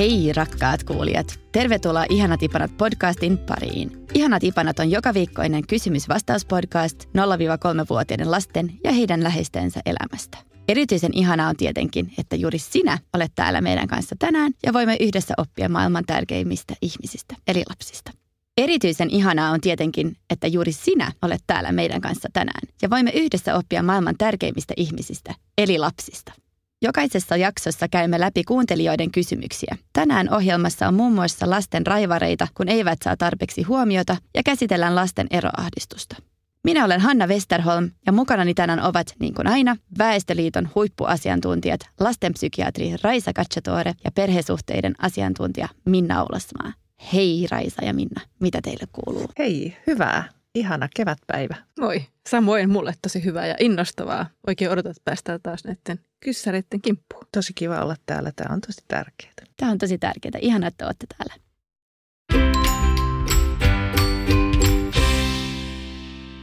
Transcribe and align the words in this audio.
Hei 0.00 0.32
rakkaat 0.32 0.84
kuulijat! 0.84 1.40
Tervetuloa 1.52 2.04
Ihanat 2.08 2.42
Ipanat 2.42 2.76
podcastin 2.76 3.38
pariin. 3.38 4.06
Ihanat 4.14 4.44
Ipanat 4.44 4.78
on 4.78 4.90
joka 4.90 5.14
viikkoinen 5.14 5.66
kysymys-vastauspodcast 5.66 7.04
0-3-vuotiaiden 7.04 8.30
lasten 8.30 8.72
ja 8.84 8.92
heidän 8.92 9.22
läheistensä 9.22 9.80
elämästä. 9.86 10.38
Erityisen 10.68 11.10
ihanaa 11.14 11.48
on 11.48 11.56
tietenkin, 11.56 12.12
että 12.18 12.36
juuri 12.36 12.58
sinä 12.58 12.98
olet 13.14 13.32
täällä 13.34 13.60
meidän 13.60 13.88
kanssa 13.88 14.16
tänään 14.18 14.52
ja 14.66 14.72
voimme 14.72 14.96
yhdessä 15.00 15.34
oppia 15.38 15.68
maailman 15.68 16.04
tärkeimmistä 16.06 16.74
ihmisistä, 16.82 17.34
eli 17.46 17.62
lapsista. 17.68 18.12
Erityisen 18.58 19.10
ihanaa 19.10 19.50
on 19.50 19.60
tietenkin, 19.60 20.16
että 20.30 20.46
juuri 20.46 20.72
sinä 20.72 21.12
olet 21.22 21.42
täällä 21.46 21.72
meidän 21.72 22.00
kanssa 22.00 22.28
tänään 22.32 22.68
ja 22.82 22.90
voimme 22.90 23.10
yhdessä 23.10 23.56
oppia 23.56 23.82
maailman 23.82 24.14
tärkeimmistä 24.18 24.74
ihmisistä, 24.76 25.34
eli 25.58 25.78
lapsista. 25.78 26.32
Jokaisessa 26.82 27.36
jaksossa 27.36 27.88
käymme 27.88 28.20
läpi 28.20 28.44
kuuntelijoiden 28.44 29.10
kysymyksiä. 29.10 29.76
Tänään 29.92 30.34
ohjelmassa 30.34 30.88
on 30.88 30.94
muun 30.94 31.12
muassa 31.12 31.50
lasten 31.50 31.86
raivareita, 31.86 32.48
kun 32.54 32.68
eivät 32.68 32.98
saa 33.04 33.16
tarpeeksi 33.16 33.62
huomiota, 33.62 34.16
ja 34.34 34.42
käsitellään 34.42 34.94
lasten 34.94 35.26
eroahdistusta. 35.30 36.16
Minä 36.64 36.84
olen 36.84 37.00
Hanna 37.00 37.26
Westerholm 37.26 37.90
ja 38.06 38.12
mukanani 38.12 38.54
tänään 38.54 38.82
ovat, 38.82 39.14
niin 39.18 39.34
kuin 39.34 39.46
aina, 39.46 39.76
Väestöliiton 39.98 40.68
huippuasiantuntijat, 40.74 41.80
lastenpsykiatri 42.00 42.96
Raisa 43.02 43.32
Katsatore 43.32 43.94
ja 44.04 44.10
perhesuhteiden 44.10 44.94
asiantuntija 44.98 45.68
Minna 45.84 46.22
Oulasmaa. 46.22 46.72
Hei 47.12 47.46
Raisa 47.50 47.84
ja 47.84 47.94
Minna, 47.94 48.20
mitä 48.40 48.58
teille 48.62 48.84
kuuluu? 48.92 49.30
Hei, 49.38 49.76
hyvää. 49.86 50.28
Ihana 50.54 50.88
kevätpäivä. 50.96 51.56
Moi. 51.80 52.02
Samoin 52.28 52.70
mulle 52.70 52.94
tosi 53.02 53.24
hyvää 53.24 53.46
ja 53.46 53.54
innostavaa. 53.60 54.26
Oikein 54.46 54.70
odotat 54.70 54.96
päästä 55.04 55.38
taas 55.38 55.64
näiden 55.64 56.00
kyssäreiden 56.20 56.82
kimppuun. 56.82 57.26
Tosi 57.32 57.52
kiva 57.54 57.82
olla 57.82 57.96
täällä. 58.06 58.32
Tämä 58.36 58.54
on 58.54 58.60
tosi 58.60 58.80
tärkeää. 58.88 59.32
Tämä 59.56 59.72
on 59.72 59.78
tosi 59.78 59.98
tärkeää. 59.98 60.38
Ihana, 60.40 60.66
että 60.66 60.86
olette 60.86 61.06
täällä. 61.06 61.34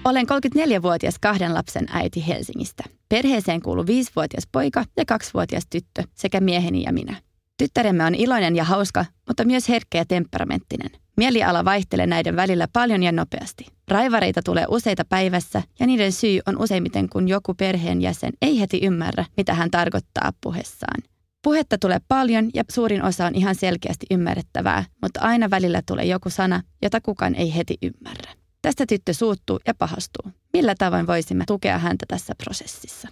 Olen 0.06 0.25
34-vuotias 0.25 1.19
kahden 1.19 1.53
lapsen 1.53 1.86
äiti 1.89 2.28
Helsingistä. 2.28 2.84
Perheeseen 3.09 3.61
kuuluu 3.61 3.84
5-vuotias 3.84 4.47
poika 4.52 4.86
ja 4.97 5.03
2-vuotias 5.11 5.64
tyttö 5.69 6.03
sekä 6.16 6.41
mieheni 6.41 6.84
ja 6.84 6.94
minä. 6.94 7.22
Tyttäremme 7.58 8.05
on 8.05 8.16
iloinen 8.16 8.55
ja 8.55 8.63
hauska, 8.63 9.05
mutta 9.27 9.45
myös 9.45 9.69
herkkä 9.69 9.97
ja 9.97 10.05
temperamenttinen. 10.05 10.89
Mieliala 11.17 11.66
vaihtelee 11.66 12.08
näiden 12.08 12.36
välillä 12.36 12.67
paljon 12.73 13.03
ja 13.03 13.11
nopeasti. 13.11 13.66
Raivareita 13.88 14.41
tulee 14.45 14.66
useita 14.69 15.05
päivässä 15.05 15.61
ja 15.80 15.88
niiden 15.88 16.11
syy 16.11 16.39
on 16.47 16.61
useimmiten, 16.61 17.09
kun 17.09 17.28
joku 17.28 17.53
perheenjäsen 17.53 18.33
ei 18.41 18.59
heti 18.59 18.80
ymmärrä, 18.83 19.25
mitä 19.38 19.53
hän 19.53 19.72
tarkoittaa 19.72 20.31
puheessaan. 20.41 21.03
Puhetta 21.44 21.78
tulee 21.78 22.00
paljon 22.08 22.50
ja 22.53 22.63
suurin 22.72 23.03
osa 23.03 23.25
on 23.25 23.35
ihan 23.35 23.55
selkeästi 23.55 24.05
ymmärrettävää, 24.11 24.83
mutta 25.02 25.19
aina 25.19 25.50
välillä 25.50 25.81
tulee 25.88 26.05
joku 26.05 26.30
sana, 26.30 26.61
jota 26.81 27.02
kukaan 27.02 27.35
ei 27.35 27.55
heti 27.55 27.78
ymmärrä. 27.81 28.33
Tästä 28.61 28.85
tyttö 28.85 29.13
suuttuu 29.13 29.59
ja 29.67 29.73
pahastuu. 29.73 30.31
Millä 30.53 30.75
tavoin 30.78 31.08
voisimme 31.08 31.44
tukea 31.47 31.78
häntä 31.78 32.05
tässä 32.08 32.33
prosessissa? 32.44 33.08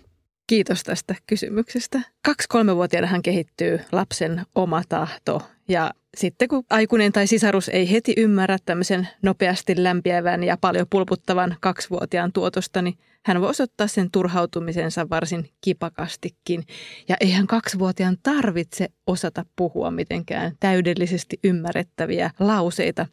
Kiitos 0.47 0.83
tästä 0.83 1.15
kysymyksestä. 1.27 2.01
Kaksi-kolmevuotiaana 2.25 3.07
hän 3.07 3.21
kehittyy 3.21 3.79
lapsen 3.91 4.41
oma 4.55 4.81
tahto 4.89 5.41
ja 5.67 5.91
sitten 6.17 6.47
kun 6.47 6.63
aikuinen 6.69 7.11
tai 7.11 7.27
sisarus 7.27 7.69
ei 7.69 7.91
heti 7.91 8.13
ymmärrä 8.17 8.57
tämmöisen 8.65 9.07
nopeasti 9.21 9.83
lämpiävän 9.83 10.43
ja 10.43 10.57
paljon 10.61 10.87
pulputtavan 10.89 11.55
kaksivuotiaan 11.61 12.33
tuotosta, 12.33 12.81
niin 12.81 12.97
hän 13.25 13.41
voi 13.41 13.49
osoittaa 13.49 13.87
sen 13.87 14.11
turhautumisensa 14.11 15.09
varsin 15.09 15.49
kipakastikin. 15.61 16.63
Ja 17.07 17.17
eihän 17.19 17.47
kaksivuotiaan 17.47 18.17
tarvitse 18.23 18.87
osata 19.07 19.45
puhua 19.55 19.91
mitenkään 19.91 20.51
täydellisesti 20.59 21.39
ymmärrettäviä 21.43 22.31
lauseita. 22.39 23.05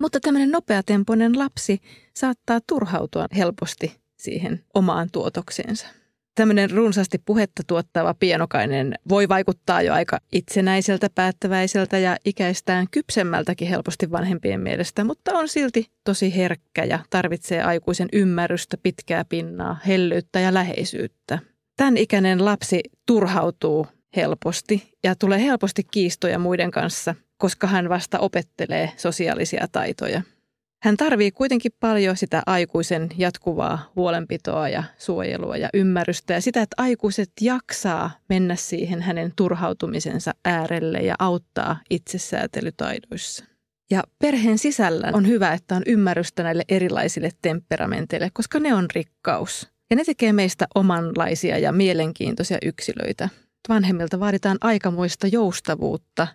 Mutta 0.00 0.20
tämmöinen 0.20 0.50
nopeatempoinen 0.50 1.38
lapsi 1.38 1.78
saattaa 2.16 2.60
turhautua 2.66 3.26
helposti 3.36 4.00
siihen 4.18 4.64
omaan 4.74 5.08
tuotokseensa 5.12 5.99
tämmöinen 6.34 6.70
runsaasti 6.70 7.18
puhetta 7.24 7.62
tuottava 7.66 8.14
pienokainen 8.14 8.94
voi 9.08 9.28
vaikuttaa 9.28 9.82
jo 9.82 9.92
aika 9.92 10.18
itsenäiseltä, 10.32 11.08
päättäväiseltä 11.14 11.98
ja 11.98 12.16
ikäistään 12.24 12.86
kypsemmältäkin 12.90 13.68
helposti 13.68 14.10
vanhempien 14.10 14.60
mielestä, 14.60 15.04
mutta 15.04 15.38
on 15.38 15.48
silti 15.48 15.90
tosi 16.04 16.36
herkkä 16.36 16.84
ja 16.84 16.98
tarvitsee 17.10 17.62
aikuisen 17.62 18.08
ymmärrystä, 18.12 18.76
pitkää 18.82 19.24
pinnaa, 19.24 19.78
hellyyttä 19.86 20.40
ja 20.40 20.54
läheisyyttä. 20.54 21.38
Tämän 21.76 21.96
ikäinen 21.96 22.44
lapsi 22.44 22.80
turhautuu 23.06 23.86
helposti 24.16 24.92
ja 25.04 25.14
tulee 25.14 25.42
helposti 25.42 25.84
kiistoja 25.90 26.38
muiden 26.38 26.70
kanssa, 26.70 27.14
koska 27.36 27.66
hän 27.66 27.88
vasta 27.88 28.18
opettelee 28.18 28.92
sosiaalisia 28.96 29.68
taitoja. 29.72 30.22
Hän 30.82 30.96
tarvii 30.96 31.30
kuitenkin 31.30 31.72
paljon 31.80 32.16
sitä 32.16 32.42
aikuisen 32.46 33.08
jatkuvaa 33.18 33.92
huolenpitoa 33.96 34.68
ja 34.68 34.84
suojelua 34.98 35.56
ja 35.56 35.68
ymmärrystä 35.74 36.34
ja 36.34 36.40
sitä, 36.40 36.62
että 36.62 36.74
aikuiset 36.78 37.32
jaksaa 37.40 38.10
mennä 38.28 38.56
siihen 38.56 39.02
hänen 39.02 39.32
turhautumisensa 39.36 40.34
äärelle 40.44 40.98
ja 40.98 41.14
auttaa 41.18 41.80
itsesäätelytaidoissa. 41.90 43.44
Ja 43.90 44.04
perheen 44.18 44.58
sisällä 44.58 45.10
on 45.12 45.26
hyvä, 45.26 45.52
että 45.52 45.74
on 45.74 45.82
ymmärrystä 45.86 46.42
näille 46.42 46.64
erilaisille 46.68 47.30
temperamenteille, 47.42 48.30
koska 48.32 48.60
ne 48.60 48.74
on 48.74 48.86
rikkaus. 48.94 49.68
Ja 49.90 49.96
ne 49.96 50.04
tekee 50.04 50.32
meistä 50.32 50.66
omanlaisia 50.74 51.58
ja 51.58 51.72
mielenkiintoisia 51.72 52.58
yksilöitä 52.62 53.28
vanhemmilta 53.68 54.20
vaaditaan 54.20 54.58
aikamoista 54.60 55.26
joustavuutta 55.26 56.26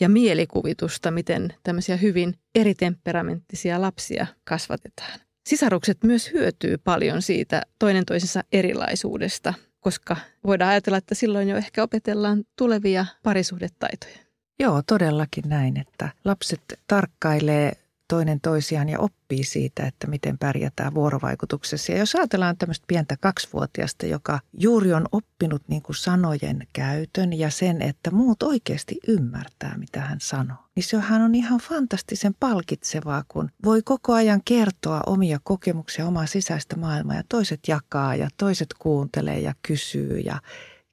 ja 0.00 0.08
mielikuvitusta, 0.08 1.10
miten 1.10 1.54
tämmöisiä 1.62 1.96
hyvin 1.96 2.34
eritemperamenttisia 2.54 3.80
lapsia 3.80 4.26
kasvatetaan. 4.44 5.20
Sisarukset 5.46 5.98
myös 6.04 6.32
hyötyy 6.32 6.78
paljon 6.78 7.22
siitä 7.22 7.62
toinen 7.78 8.04
toisensa 8.06 8.44
erilaisuudesta, 8.52 9.54
koska 9.80 10.16
voidaan 10.44 10.70
ajatella, 10.70 10.98
että 10.98 11.14
silloin 11.14 11.48
jo 11.48 11.56
ehkä 11.56 11.82
opetellaan 11.82 12.44
tulevia 12.58 13.06
parisuhdetaitoja. 13.22 14.18
Joo, 14.58 14.82
todellakin 14.86 15.44
näin, 15.46 15.80
että 15.80 16.08
lapset 16.24 16.80
tarkkailee 16.86 17.72
toinen 18.10 18.40
toisiaan 18.40 18.88
ja 18.88 18.98
oppii 18.98 19.44
siitä, 19.44 19.86
että 19.86 20.06
miten 20.06 20.38
pärjätään 20.38 20.94
vuorovaikutuksessa. 20.94 21.92
Ja 21.92 21.98
jos 21.98 22.14
ajatellaan 22.14 22.56
tämmöistä 22.56 22.84
pientä 22.86 23.16
kaksivuotiasta, 23.20 24.06
joka 24.06 24.40
juuri 24.58 24.92
on 24.92 25.06
oppinut 25.12 25.62
niin 25.68 25.82
kuin 25.82 25.96
sanojen 25.96 26.66
käytön 26.72 27.32
ja 27.32 27.50
sen, 27.50 27.82
että 27.82 28.10
muut 28.10 28.42
oikeasti 28.42 28.98
ymmärtää, 29.08 29.78
mitä 29.78 30.00
hän 30.00 30.20
sanoo, 30.20 30.56
niin 30.74 30.84
sehän 30.84 31.22
on 31.22 31.34
ihan 31.34 31.60
fantastisen 31.60 32.34
palkitsevaa, 32.40 33.24
kun 33.28 33.50
voi 33.64 33.82
koko 33.82 34.12
ajan 34.12 34.40
kertoa 34.44 35.02
omia 35.06 35.40
kokemuksia, 35.42 36.06
omaa 36.06 36.26
sisäistä 36.26 36.76
maailmaa 36.76 37.16
ja 37.16 37.24
toiset 37.28 37.60
jakaa 37.68 38.14
ja 38.14 38.28
toiset 38.36 38.74
kuuntelee 38.78 39.40
ja 39.40 39.54
kysyy 39.62 40.18
ja 40.18 40.40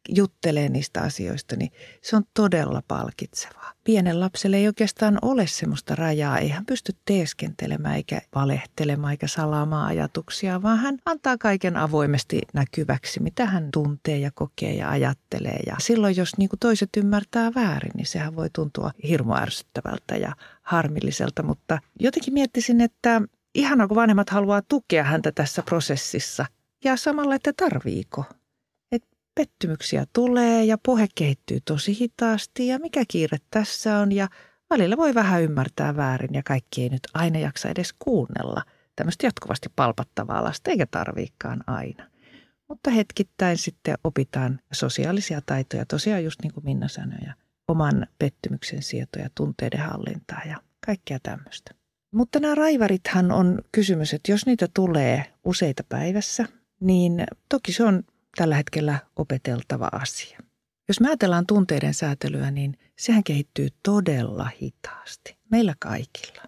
juttelee 0.09 0.69
niistä 0.69 1.01
asioista, 1.01 1.55
niin 1.55 1.71
se 2.01 2.15
on 2.15 2.23
todella 2.33 2.83
palkitsevaa. 2.87 3.73
Pienen 3.83 4.19
lapselle 4.19 4.57
ei 4.57 4.67
oikeastaan 4.67 5.17
ole 5.21 5.47
semmoista 5.47 5.95
rajaa, 5.95 6.37
ei 6.37 6.49
hän 6.49 6.65
pysty 6.65 6.93
teeskentelemään 7.05 7.95
eikä 7.95 8.21
valehtelemaan 8.35 9.11
eikä 9.11 9.27
salaamaan 9.27 9.87
ajatuksia, 9.87 10.61
vaan 10.61 10.77
hän 10.77 10.97
antaa 11.05 11.37
kaiken 11.37 11.77
avoimesti 11.77 12.41
näkyväksi, 12.53 13.19
mitä 13.19 13.45
hän 13.45 13.69
tuntee 13.73 14.17
ja 14.17 14.31
kokee 14.35 14.73
ja 14.73 14.89
ajattelee. 14.89 15.59
Ja 15.67 15.75
silloin, 15.79 16.15
jos 16.15 16.37
niin 16.37 16.49
kuin 16.49 16.59
toiset 16.59 16.89
ymmärtää 16.97 17.51
väärin, 17.55 17.91
niin 17.95 18.05
sehän 18.05 18.35
voi 18.35 18.49
tuntua 18.53 18.91
hirmu 19.07 19.33
ärsyttävältä 19.35 20.17
ja 20.17 20.35
harmilliselta, 20.61 21.43
mutta 21.43 21.79
jotenkin 21.99 22.33
miettisin, 22.33 22.81
että 22.81 23.21
ihana 23.55 23.87
kun 23.87 23.95
vanhemmat 23.95 24.29
haluaa 24.29 24.61
tukea 24.61 25.03
häntä 25.03 25.31
tässä 25.31 25.63
prosessissa 25.63 26.45
ja 26.83 26.97
samalla, 26.97 27.35
että 27.35 27.53
tarviiko 27.57 28.25
pettymyksiä 29.37 30.05
tulee 30.13 30.65
ja 30.65 30.77
puhe 30.85 31.07
kehittyy 31.15 31.59
tosi 31.65 31.99
hitaasti 31.99 32.67
ja 32.67 32.79
mikä 32.79 33.03
kiire 33.07 33.37
tässä 33.51 33.97
on 33.97 34.11
ja 34.11 34.27
välillä 34.69 34.97
voi 34.97 35.13
vähän 35.13 35.43
ymmärtää 35.43 35.95
väärin 35.95 36.33
ja 36.33 36.43
kaikki 36.43 36.83
ei 36.83 36.89
nyt 36.89 37.07
aina 37.13 37.39
jaksa 37.39 37.69
edes 37.69 37.93
kuunnella 37.99 38.61
tämmöistä 38.95 39.27
jatkuvasti 39.27 39.69
palpattavaa 39.75 40.43
lasta 40.43 40.71
eikä 40.71 40.85
tarviikaan 40.85 41.63
aina. 41.67 42.09
Mutta 42.67 42.89
hetkittäin 42.89 43.57
sitten 43.57 43.95
opitaan 44.03 44.59
sosiaalisia 44.73 45.41
taitoja, 45.45 45.85
tosiaan 45.85 46.23
just 46.23 46.41
niin 46.43 46.53
kuin 46.53 46.65
Minna 46.65 46.87
sanoi, 46.87 47.19
ja 47.25 47.33
oman 47.67 48.07
pettymyksen 48.19 48.83
sietoja, 48.83 49.29
tunteiden 49.35 49.79
hallintaa 49.79 50.41
ja 50.45 50.57
kaikkea 50.85 51.19
tämmöistä. 51.23 51.71
Mutta 52.11 52.39
nämä 52.39 52.55
raivarithan 52.55 53.31
on 53.31 53.61
kysymys, 53.71 54.13
että 54.13 54.31
jos 54.31 54.45
niitä 54.45 54.67
tulee 54.73 55.33
useita 55.43 55.83
päivässä, 55.89 56.45
niin 56.79 57.23
toki 57.49 57.73
se 57.73 57.83
on 57.83 58.03
tällä 58.37 58.55
hetkellä 58.55 58.99
opeteltava 59.15 59.89
asia. 59.91 60.39
Jos 60.87 60.99
me 60.99 61.07
ajatellaan 61.07 61.47
tunteiden 61.47 61.93
säätelyä, 61.93 62.51
niin 62.51 62.77
sehän 62.99 63.23
kehittyy 63.23 63.67
todella 63.83 64.49
hitaasti. 64.61 65.37
Meillä 65.51 65.75
kaikilla. 65.79 66.43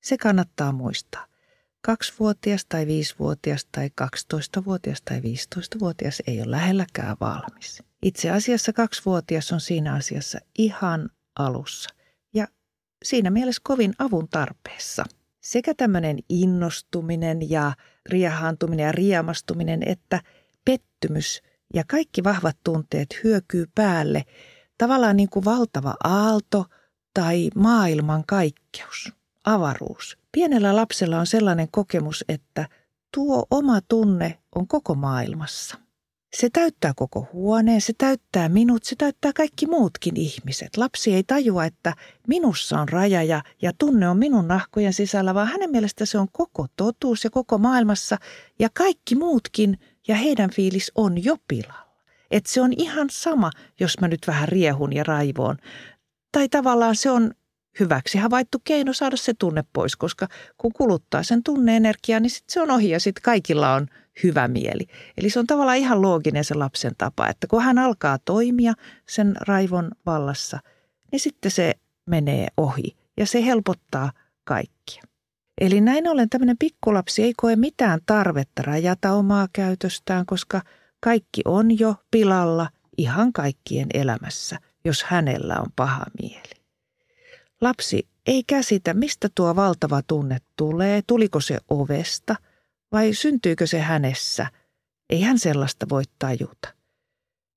Se 0.00 0.18
kannattaa 0.18 0.72
muistaa. 0.72 1.26
Kaksivuotias 1.82 2.64
tai 2.64 2.86
viisivuotias 2.86 3.66
tai 3.72 3.90
12-vuotias 4.02 5.02
tai 5.02 5.20
15-vuotias 5.20 6.22
ei 6.26 6.40
ole 6.40 6.50
lähelläkään 6.50 7.16
valmis. 7.20 7.82
Itse 8.02 8.30
asiassa 8.30 8.72
kaksivuotias 8.72 9.52
on 9.52 9.60
siinä 9.60 9.94
asiassa 9.94 10.38
ihan 10.58 11.10
alussa. 11.38 11.90
siinä 13.04 13.30
mielessä 13.30 13.60
kovin 13.64 13.92
avun 13.98 14.28
tarpeessa. 14.28 15.04
Sekä 15.40 15.74
tämmöinen 15.74 16.18
innostuminen 16.28 17.50
ja 17.50 17.72
riehaantuminen 18.08 18.84
ja 18.84 18.92
riemastuminen, 18.92 19.82
että 19.86 20.20
pettymys 20.64 21.42
ja 21.74 21.84
kaikki 21.88 22.24
vahvat 22.24 22.56
tunteet 22.64 23.08
hyökyy 23.24 23.66
päälle 23.74 24.24
tavallaan 24.78 25.16
niin 25.16 25.28
kuin 25.28 25.44
valtava 25.44 25.94
aalto 26.04 26.64
tai 27.14 27.50
maailman 27.54 28.24
kaikkeus, 28.26 29.12
avaruus. 29.44 30.18
Pienellä 30.32 30.76
lapsella 30.76 31.18
on 31.20 31.26
sellainen 31.26 31.68
kokemus, 31.70 32.24
että 32.28 32.68
tuo 33.14 33.46
oma 33.50 33.80
tunne 33.80 34.38
on 34.54 34.68
koko 34.68 34.94
maailmassa. 34.94 35.76
Se 36.36 36.50
täyttää 36.52 36.92
koko 36.96 37.28
huoneen, 37.32 37.80
se 37.80 37.92
täyttää 37.98 38.48
minut, 38.48 38.84
se 38.84 38.96
täyttää 38.96 39.32
kaikki 39.32 39.66
muutkin 39.66 40.16
ihmiset. 40.16 40.76
Lapsi 40.76 41.14
ei 41.14 41.22
tajua, 41.22 41.64
että 41.64 41.94
minussa 42.28 42.80
on 42.80 42.88
raja 42.88 43.22
ja, 43.22 43.42
ja 43.62 43.72
tunne 43.78 44.08
on 44.08 44.18
minun 44.18 44.48
nahkojen 44.48 44.92
sisällä, 44.92 45.34
vaan 45.34 45.48
hänen 45.48 45.70
mielestä 45.70 46.04
se 46.04 46.18
on 46.18 46.28
koko 46.32 46.66
totuus 46.76 47.24
ja 47.24 47.30
koko 47.30 47.58
maailmassa 47.58 48.16
ja 48.58 48.68
kaikki 48.74 49.14
muutkin 49.14 49.78
ja 50.10 50.16
heidän 50.16 50.50
fiilis 50.50 50.92
on 50.94 51.24
jo 51.24 51.36
pilalla. 51.48 51.90
Et 52.30 52.46
se 52.46 52.60
on 52.60 52.72
ihan 52.76 53.08
sama, 53.10 53.50
jos 53.80 54.00
mä 54.00 54.08
nyt 54.08 54.26
vähän 54.26 54.48
riehun 54.48 54.92
ja 54.92 55.04
raivoon. 55.04 55.56
Tai 56.32 56.48
tavallaan 56.48 56.96
se 56.96 57.10
on 57.10 57.30
hyväksi 57.80 58.18
havaittu 58.18 58.58
keino 58.64 58.92
saada 58.92 59.16
se 59.16 59.34
tunne 59.34 59.64
pois, 59.72 59.96
koska 59.96 60.28
kun 60.58 60.72
kuluttaa 60.72 61.22
sen 61.22 61.42
tunneenergiaa, 61.42 62.20
niin 62.20 62.30
sit 62.30 62.44
se 62.48 62.60
on 62.60 62.70
ohi 62.70 62.90
ja 62.90 63.00
sitten 63.00 63.22
kaikilla 63.22 63.74
on 63.74 63.86
hyvä 64.22 64.48
mieli. 64.48 64.86
Eli 65.16 65.30
se 65.30 65.38
on 65.38 65.46
tavallaan 65.46 65.78
ihan 65.78 66.02
looginen 66.02 66.44
se 66.44 66.54
lapsen 66.54 66.92
tapa, 66.98 67.28
että 67.28 67.46
kun 67.46 67.62
hän 67.62 67.78
alkaa 67.78 68.18
toimia 68.18 68.72
sen 69.08 69.36
raivon 69.40 69.90
vallassa, 70.06 70.58
niin 71.12 71.20
sitten 71.20 71.50
se 71.50 71.74
menee 72.06 72.48
ohi 72.56 72.96
ja 73.16 73.26
se 73.26 73.44
helpottaa 73.44 74.12
kaikkia. 74.44 75.02
Eli 75.60 75.80
näin 75.80 76.08
ollen 76.08 76.28
tämmöinen 76.28 76.58
pikkulapsi 76.58 77.22
ei 77.22 77.34
koe 77.36 77.56
mitään 77.56 78.00
tarvetta 78.06 78.62
rajata 78.62 79.12
omaa 79.12 79.48
käytöstään, 79.52 80.26
koska 80.26 80.62
kaikki 81.00 81.42
on 81.44 81.78
jo 81.78 81.94
pilalla 82.10 82.68
ihan 82.98 83.32
kaikkien 83.32 83.88
elämässä, 83.94 84.58
jos 84.84 85.02
hänellä 85.02 85.56
on 85.60 85.72
paha 85.76 86.04
mieli. 86.22 86.60
Lapsi 87.60 88.08
ei 88.26 88.44
käsitä, 88.46 88.94
mistä 88.94 89.28
tuo 89.34 89.56
valtava 89.56 90.02
tunne 90.06 90.38
tulee, 90.56 91.02
tuliko 91.06 91.40
se 91.40 91.58
ovesta 91.70 92.36
vai 92.92 93.14
syntyykö 93.14 93.66
se 93.66 93.80
hänessä. 93.80 94.46
Ei 95.10 95.22
hän 95.22 95.38
sellaista 95.38 95.86
voi 95.88 96.02
tajuta. 96.18 96.74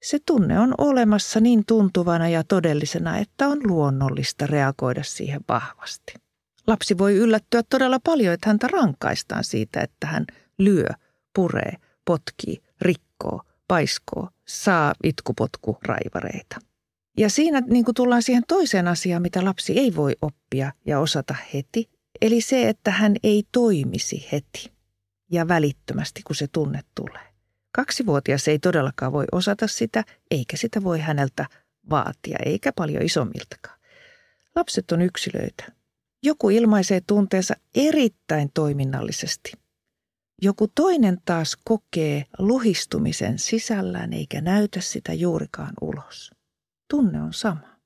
Se 0.04 0.20
tunne 0.26 0.60
on 0.60 0.74
olemassa 0.78 1.40
niin 1.40 1.66
tuntuvana 1.66 2.30
ja 2.30 2.44
todellisena, 2.44 3.18
että 3.18 3.48
on 3.48 3.60
luonnollista 3.64 4.48
reagoida 4.48 5.04
siihen 5.04 5.42
vahvasti. 5.50 6.23
Lapsi 6.68 6.98
voi 6.98 7.15
yllättyä 7.15 7.63
todella 7.69 8.00
paljon, 8.04 8.33
että 8.33 8.50
häntä 8.50 8.68
rankaistaan 8.68 9.44
siitä, 9.44 9.81
että 9.81 10.07
hän 10.07 10.25
lyö, 10.57 10.88
puree, 11.36 11.74
potkii, 12.06 12.63
rikkoo, 12.81 13.42
paiskoo, 13.68 14.30
saa 14.48 14.94
itkupotku 15.04 15.77
raivareita. 15.86 16.60
Ja 17.18 17.30
siinä 17.30 17.62
niin 17.62 17.86
kuin 17.86 17.95
tullaan 17.95 18.24
siihen 18.24 18.44
toiseen 18.48 18.88
asiaan, 18.88 19.21
mitä 19.21 19.45
lapsi 19.45 19.80
ei 19.80 19.95
voi 19.95 20.15
oppia 20.21 20.71
ja 20.86 21.00
osata 21.00 21.36
heti, 21.54 21.89
eli 22.21 22.42
se, 22.42 22.69
että 22.69 22.92
hän 22.92 23.16
ei 23.24 23.44
toimisi 23.51 24.27
heti 24.31 24.71
ja 25.31 25.48
välittömästi, 25.48 26.21
kun 26.24 26.36
se 26.36 26.48
tunne 26.48 26.81
tulee. 26.95 27.33
Kaksivuotias 27.71 28.48
ei 28.48 28.59
todellakaan 28.59 29.12
voi 29.12 29.25
osata 29.31 29.68
sitä, 29.68 30.04
eikä 30.31 30.57
sitä 30.57 30.83
voi 30.83 31.00
häneltä 31.00 31.45
vaatia, 31.89 32.38
eikä 32.45 32.71
paljon 32.75 33.04
isommiltakaan. 33.04 33.80
Lapset 34.56 34.92
on 34.92 35.01
yksilöitä. 35.01 35.82
Joku 36.24 36.50
ilmaisee 36.50 37.02
tunteensa 37.08 37.54
erittäin 37.75 38.52
toiminnallisesti. 38.54 39.52
Joku 40.42 40.68
toinen 40.75 41.18
taas 41.25 41.58
kokee 41.64 42.25
luhistumisen 42.40 43.40
sisällään 43.40 44.14
eikä 44.14 44.42
näytä 44.42 44.81
sitä 44.81 45.14
juurikaan 45.14 45.74
ulos 45.81 46.31
tunne 46.94 47.22
on 47.22 47.34
sama. 47.34 47.80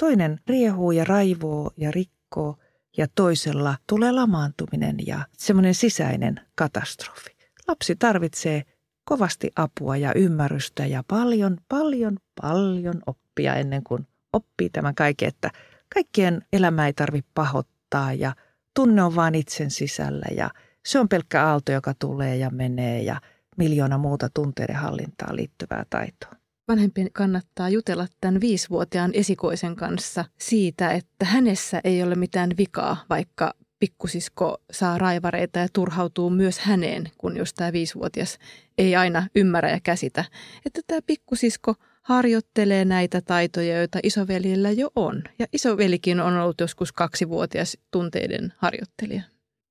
Toinen 0.00 0.40
riehuu 0.46 0.92
ja 0.92 1.04
raivoo 1.04 1.70
ja 1.76 1.90
rikkoo 1.90 2.56
ja 2.96 3.06
toisella 3.14 3.76
tulee 3.86 4.12
lamaantuminen 4.12 4.96
ja 5.06 5.26
semmoinen 5.38 5.74
sisäinen 5.74 6.40
katastrofi. 6.54 7.36
Lapsi 7.68 7.96
tarvitsee 7.96 8.62
kovasti 9.04 9.50
apua 9.56 9.96
ja 9.96 10.12
ymmärrystä 10.14 10.86
ja 10.86 11.04
paljon, 11.08 11.58
paljon, 11.68 12.16
paljon 12.42 13.02
oppia 13.06 13.54
ennen 13.54 13.82
kuin 13.84 14.06
oppii 14.32 14.70
tämän 14.70 14.94
kaiken, 14.94 15.28
että 15.28 15.50
kaikkien 15.94 16.42
elämä 16.52 16.86
ei 16.86 16.92
tarvitse 16.92 17.30
pahoittaa 17.34 17.71
ja 18.18 18.34
tunne 18.74 19.02
on 19.02 19.16
vain 19.16 19.34
itsen 19.34 19.70
sisällä 19.70 20.26
ja 20.36 20.50
se 20.86 20.98
on 20.98 21.08
pelkkä 21.08 21.46
aalto, 21.46 21.72
joka 21.72 21.94
tulee 21.98 22.36
ja 22.36 22.50
menee 22.50 23.02
ja 23.02 23.20
miljoona 23.56 23.98
muuta 23.98 24.28
tunteiden 24.34 24.76
hallintaan 24.76 25.36
liittyvää 25.36 25.84
taitoa 25.90 26.42
vanhempien 26.68 27.12
kannattaa 27.12 27.68
jutella 27.68 28.06
tämän 28.20 28.40
viisivuotiaan 28.40 29.10
esikoisen 29.14 29.76
kanssa 29.76 30.24
siitä, 30.38 30.90
että 30.90 31.24
hänessä 31.24 31.80
ei 31.84 32.02
ole 32.02 32.14
mitään 32.14 32.50
vikaa, 32.58 33.04
vaikka 33.10 33.54
pikkusisko 33.78 34.58
saa 34.70 34.98
raivareita 34.98 35.58
ja 35.58 35.68
turhautuu 35.72 36.30
myös 36.30 36.58
häneen, 36.58 37.10
kun 37.18 37.36
jos 37.36 37.54
tämä 37.54 37.72
viisivuotias 37.72 38.38
ei 38.78 38.96
aina 38.96 39.26
ymmärrä 39.34 39.70
ja 39.70 39.80
käsitä. 39.82 40.24
Että 40.66 40.80
tämä 40.86 41.00
pikkusisko 41.06 41.74
harjoittelee 42.02 42.84
näitä 42.84 43.20
taitoja, 43.20 43.78
joita 43.78 43.98
isoveljellä 44.02 44.70
jo 44.70 44.90
on. 44.96 45.22
Ja 45.38 45.46
isovelikin 45.52 46.20
on 46.20 46.36
ollut 46.36 46.60
joskus 46.60 46.92
kaksivuotias 46.92 47.78
tunteiden 47.90 48.52
harjoittelija. 48.56 49.22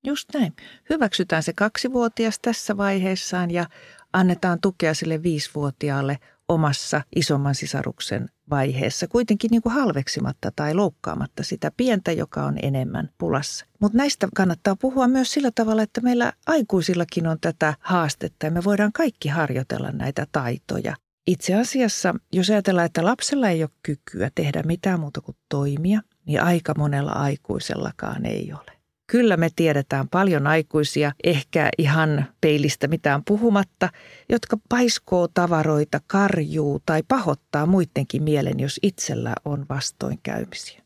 Just 0.04 0.30
näin. 0.34 0.54
Hyväksytään 0.90 1.44
se 1.44 1.54
kaksivuotias 1.54 2.40
tässä 2.40 2.78
vaiheessaan 2.78 3.52
ja 3.52 3.66
annetaan 4.14 4.62
tukea 4.62 4.94
sille 4.94 5.24
viisivuotiaalle 5.24 6.20
omassa 6.50 7.02
isomman 7.16 7.56
sisaruksen 7.56 8.30
vaiheessa, 8.50 9.08
kuitenkin 9.08 9.50
niin 9.52 9.62
kuin 9.62 9.74
halveksimatta 9.74 10.52
tai 10.56 10.74
loukkaamatta 10.74 11.44
sitä 11.44 11.72
pientä, 11.78 12.12
joka 12.12 12.46
on 12.46 12.58
enemmän 12.62 13.10
pulassa. 13.18 13.66
Mutta 13.80 13.98
näistä 13.98 14.28
kannattaa 14.36 14.76
puhua 14.76 15.08
myös 15.08 15.32
sillä 15.32 15.52
tavalla, 15.56 15.84
että 15.84 16.02
meillä 16.02 16.34
aikuisillakin 16.48 17.28
on 17.28 17.38
tätä 17.42 17.74
haastetta 17.80 18.46
ja 18.46 18.52
me 18.52 18.64
voidaan 18.64 18.94
kaikki 18.94 19.30
harjoitella 19.30 19.92
näitä 19.92 20.28
taitoja. 20.32 20.96
Itse 21.28 21.56
asiassa, 21.56 22.16
jos 22.34 22.50
ajatellaan, 22.50 22.86
että 22.86 23.06
lapsella 23.06 23.50
ei 23.50 23.64
ole 23.64 23.70
kykyä 23.84 24.30
tehdä 24.36 24.64
mitään 24.64 25.00
muuta 25.00 25.22
kuin 25.22 25.38
toimia, 25.50 26.02
niin 26.26 26.42
aika 26.42 26.74
monella 26.78 27.12
aikuisellakaan 27.12 28.26
ei 28.26 28.54
ole. 28.54 28.72
Kyllä 29.08 29.38
me 29.38 29.50
tiedetään 29.56 30.10
paljon 30.10 30.48
aikuisia, 30.48 31.12
ehkä 31.24 31.70
ihan 31.78 32.26
peilistä 32.42 32.88
mitään 32.88 33.24
puhumatta, 33.26 33.90
jotka 34.30 34.58
paiskoo 34.70 35.28
tavaroita, 35.28 36.00
karjuu 36.08 36.82
tai 36.86 37.04
pahoittaa 37.08 37.66
muidenkin 37.66 38.24
mielen, 38.24 38.60
jos 38.60 38.80
itsellä 38.84 39.34
on 39.46 39.66
vastoinkäymisiä. 39.70 40.82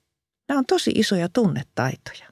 Nämä 0.49 0.57
on 0.59 0.65
tosi 0.65 0.91
isoja 0.95 1.29
tunnetaitoja. 1.29 2.29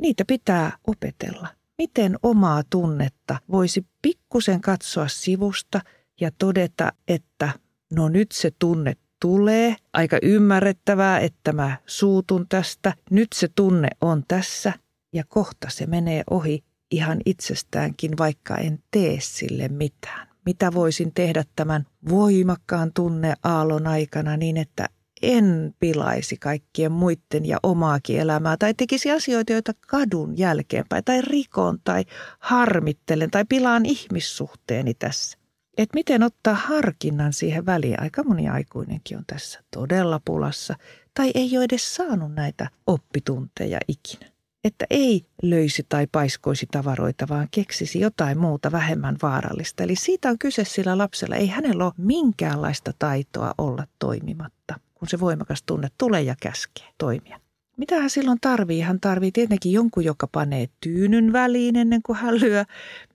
Niitä 0.00 0.24
pitää 0.24 0.78
opetella. 0.86 1.48
Miten 1.78 2.16
omaa 2.22 2.62
tunnetta 2.70 3.36
voisi 3.50 3.86
pikkusen 4.02 4.60
katsoa 4.60 5.08
sivusta 5.08 5.80
ja 6.20 6.30
todeta, 6.38 6.92
että 7.08 7.50
no 7.92 8.08
nyt 8.08 8.32
se 8.32 8.52
tunne 8.58 8.96
tulee. 9.20 9.76
Aika 9.92 10.18
ymmärrettävää, 10.22 11.20
että 11.20 11.52
mä 11.52 11.76
suutun 11.86 12.46
tästä. 12.48 12.94
Nyt 13.10 13.28
se 13.34 13.48
tunne 13.54 13.88
on 14.00 14.24
tässä 14.28 14.72
ja 15.12 15.24
kohta 15.28 15.70
se 15.70 15.86
menee 15.86 16.24
ohi 16.30 16.64
ihan 16.90 17.18
itsestäänkin, 17.26 18.18
vaikka 18.18 18.56
en 18.56 18.78
tee 18.90 19.16
sille 19.20 19.68
mitään. 19.68 20.28
Mitä 20.46 20.74
voisin 20.74 21.12
tehdä 21.14 21.44
tämän 21.56 21.86
voimakkaan 22.08 22.92
tunneaallon 22.94 23.86
aikana 23.86 24.36
niin, 24.36 24.56
että 24.56 24.88
en 25.22 25.74
pilaisi 25.80 26.36
kaikkien 26.36 26.92
muiden 26.92 27.46
ja 27.46 27.58
omaakin 27.62 28.20
elämää 28.20 28.56
tai 28.56 28.74
tekisi 28.74 29.10
asioita, 29.10 29.52
joita 29.52 29.72
kadun 29.86 30.38
jälkeenpäin 30.38 31.04
tai 31.04 31.22
rikon 31.22 31.78
tai 31.84 32.04
harmittelen 32.38 33.30
tai 33.30 33.44
pilaan 33.48 33.86
ihmissuhteeni 33.86 34.94
tässä. 34.94 35.38
Et 35.78 35.88
miten 35.94 36.22
ottaa 36.22 36.54
harkinnan 36.54 37.32
siihen 37.32 37.66
väliin. 37.66 38.02
Aika 38.02 38.22
moni 38.22 38.48
aikuinenkin 38.48 39.18
on 39.18 39.24
tässä 39.26 39.60
todella 39.70 40.20
pulassa 40.24 40.74
tai 41.14 41.30
ei 41.34 41.56
ole 41.56 41.64
edes 41.64 41.94
saanut 41.94 42.34
näitä 42.34 42.68
oppitunteja 42.86 43.78
ikinä 43.88 44.34
että 44.64 44.86
ei 44.90 45.26
löisi 45.42 45.86
tai 45.88 46.06
paiskoisi 46.12 46.66
tavaroita, 46.70 47.28
vaan 47.28 47.48
keksisi 47.50 48.00
jotain 48.00 48.38
muuta 48.38 48.72
vähemmän 48.72 49.16
vaarallista. 49.22 49.82
Eli 49.82 49.96
siitä 49.96 50.30
on 50.30 50.38
kyse 50.38 50.64
sillä 50.64 50.98
lapsella. 50.98 51.36
Ei 51.36 51.46
hänellä 51.46 51.84
ole 51.84 51.92
minkäänlaista 51.96 52.92
taitoa 52.98 53.54
olla 53.58 53.86
toimimatta, 53.98 54.80
kun 54.94 55.08
se 55.08 55.20
voimakas 55.20 55.62
tunne 55.62 55.88
tulee 55.98 56.22
ja 56.22 56.34
käskee 56.40 56.88
toimia. 56.98 57.40
Mitä 57.76 58.00
hän 58.00 58.10
silloin 58.10 58.38
tarvii? 58.40 58.80
Hän 58.80 59.00
tarvii 59.00 59.32
tietenkin 59.32 59.72
jonkun, 59.72 60.04
joka 60.04 60.26
panee 60.26 60.68
tyynyn 60.80 61.32
väliin 61.32 61.76
ennen 61.76 62.02
kuin 62.02 62.18
hän 62.18 62.40
lyö, 62.40 62.64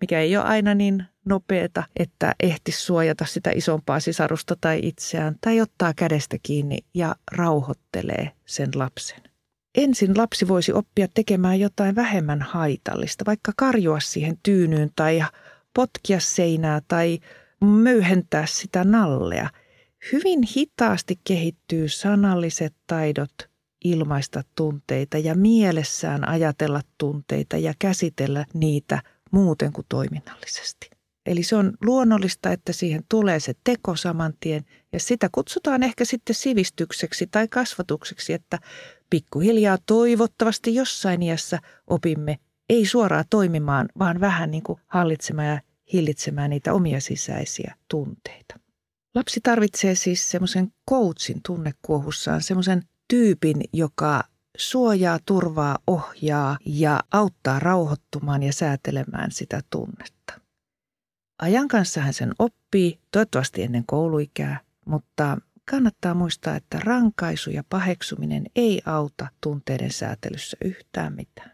mikä 0.02 0.20
ei 0.20 0.38
ole 0.38 0.46
aina 0.46 0.76
niin 0.76 1.04
nopeeta, 1.30 1.84
että 1.96 2.36
ehti 2.40 2.72
suojata 2.72 3.26
sitä 3.26 3.52
isompaa 3.56 4.00
sisarusta 4.00 4.56
tai 4.62 4.80
itseään, 4.84 5.36
tai 5.42 5.62
ottaa 5.62 5.94
kädestä 5.94 6.38
kiinni 6.44 6.78
ja 6.94 7.16
rauhoittelee 7.32 8.32
sen 8.46 8.70
lapsen. 8.76 9.22
ensin 9.76 10.18
lapsi 10.18 10.48
voisi 10.48 10.74
oppia 10.74 11.08
tekemään 11.14 11.60
jotain 11.60 11.96
vähemmän 11.96 12.42
haitallista, 12.42 13.26
vaikka 13.26 13.52
karjua 13.58 14.00
siihen 14.00 14.38
tyynyyn 14.44 14.92
tai 14.96 15.22
potkia 15.74 16.20
seinää 16.20 16.82
tai 16.88 17.20
möyhentää 17.62 18.46
sitä 18.46 18.84
nallea. 18.84 19.50
Hyvin 20.12 20.40
hitaasti 20.58 21.20
kehittyy 21.24 21.90
sanalliset 21.90 22.76
taidot 22.88 23.50
ilmaista 23.84 24.44
tunteita 24.56 25.18
ja 25.18 25.36
mielessään 25.36 26.28
ajatella 26.28 26.82
tunteita 26.98 27.58
ja 27.58 27.74
käsitellä 27.80 28.46
niitä 28.54 29.02
muuten 29.32 29.74
kuin 29.74 29.86
toiminnallisesti. 29.90 30.90
Eli 31.26 31.44
se 31.44 31.56
on 31.56 31.74
luonnollista, 31.86 32.52
että 32.52 32.74
siihen 32.74 33.04
tulee 33.10 33.40
se 33.40 33.54
teko 33.64 33.96
saman 33.96 34.34
tien 34.40 34.66
ja 34.94 35.00
sitä 35.00 35.30
kutsutaan 35.32 35.84
ehkä 35.84 36.06
sitten 36.06 36.36
sivistykseksi 36.36 37.28
tai 37.28 37.48
kasvatukseksi, 37.48 38.34
että 38.34 38.60
pikkuhiljaa 39.10 39.78
toivottavasti 39.86 40.76
jossain 40.76 41.24
iässä 41.24 41.60
opimme 41.88 42.40
ei 42.70 42.86
suoraan 42.86 43.26
toimimaan, 43.30 43.90
vaan 44.00 44.20
vähän 44.20 44.52
niin 44.52 44.64
kuin 44.64 44.80
hallitsemaan 44.88 45.48
ja 45.48 45.62
hillitsemään 45.94 46.50
niitä 46.50 46.74
omia 46.74 47.02
sisäisiä 47.02 47.76
tunteita. 47.88 48.60
Lapsi 49.16 49.40
tarvitsee 49.44 49.96
siis 49.96 50.32
semmoisen 50.32 50.72
coachin 50.90 51.42
tunnekuohussaan, 51.46 52.42
semmoisen 52.42 52.84
tyypin, 53.08 53.64
joka 53.74 54.24
suojaa, 54.58 55.20
turvaa, 55.26 55.78
ohjaa 55.88 56.58
ja 56.66 57.00
auttaa 57.12 57.60
rauhoittumaan 57.60 58.44
ja 58.44 58.54
säätelemään 58.54 59.32
sitä 59.32 59.62
tunnetta. 59.70 60.49
Ajan 61.40 61.68
kanssa 61.68 62.02
hän 62.02 62.14
sen 62.14 62.32
oppii, 62.40 63.00
toivottavasti 63.12 63.64
ennen 63.64 63.84
kouluikää, 63.86 64.60
mutta 64.86 65.38
kannattaa 65.70 66.14
muistaa, 66.14 66.56
että 66.56 66.80
rankaisu 66.80 67.50
ja 67.50 67.64
paheksuminen 67.70 68.46
ei 68.56 68.82
auta 68.86 69.28
tunteiden 69.42 69.92
säätelyssä 69.92 70.58
yhtään 70.66 71.14
mitään. 71.16 71.52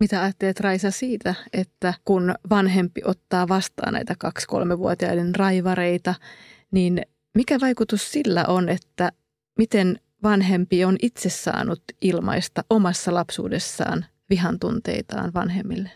Mitä 0.00 0.22
ajattelet 0.22 0.60
Raisa 0.60 0.90
siitä, 0.90 1.34
että 1.52 1.94
kun 2.04 2.34
vanhempi 2.50 3.00
ottaa 3.04 3.48
vastaan 3.48 3.92
näitä 3.92 4.14
kaksi-kolmevuotiaiden 4.18 5.34
raivareita, 5.34 6.14
niin 6.70 7.02
mikä 7.34 7.60
vaikutus 7.60 8.12
sillä 8.12 8.44
on, 8.48 8.68
että 8.68 9.12
miten 9.58 10.00
vanhempi 10.22 10.84
on 10.84 10.96
itse 11.02 11.30
saanut 11.30 11.82
ilmaista 12.00 12.64
omassa 12.70 13.14
lapsuudessaan 13.14 14.06
vihan 14.30 14.58
tunteitaan 14.58 15.34
vanhemmille? 15.34 15.90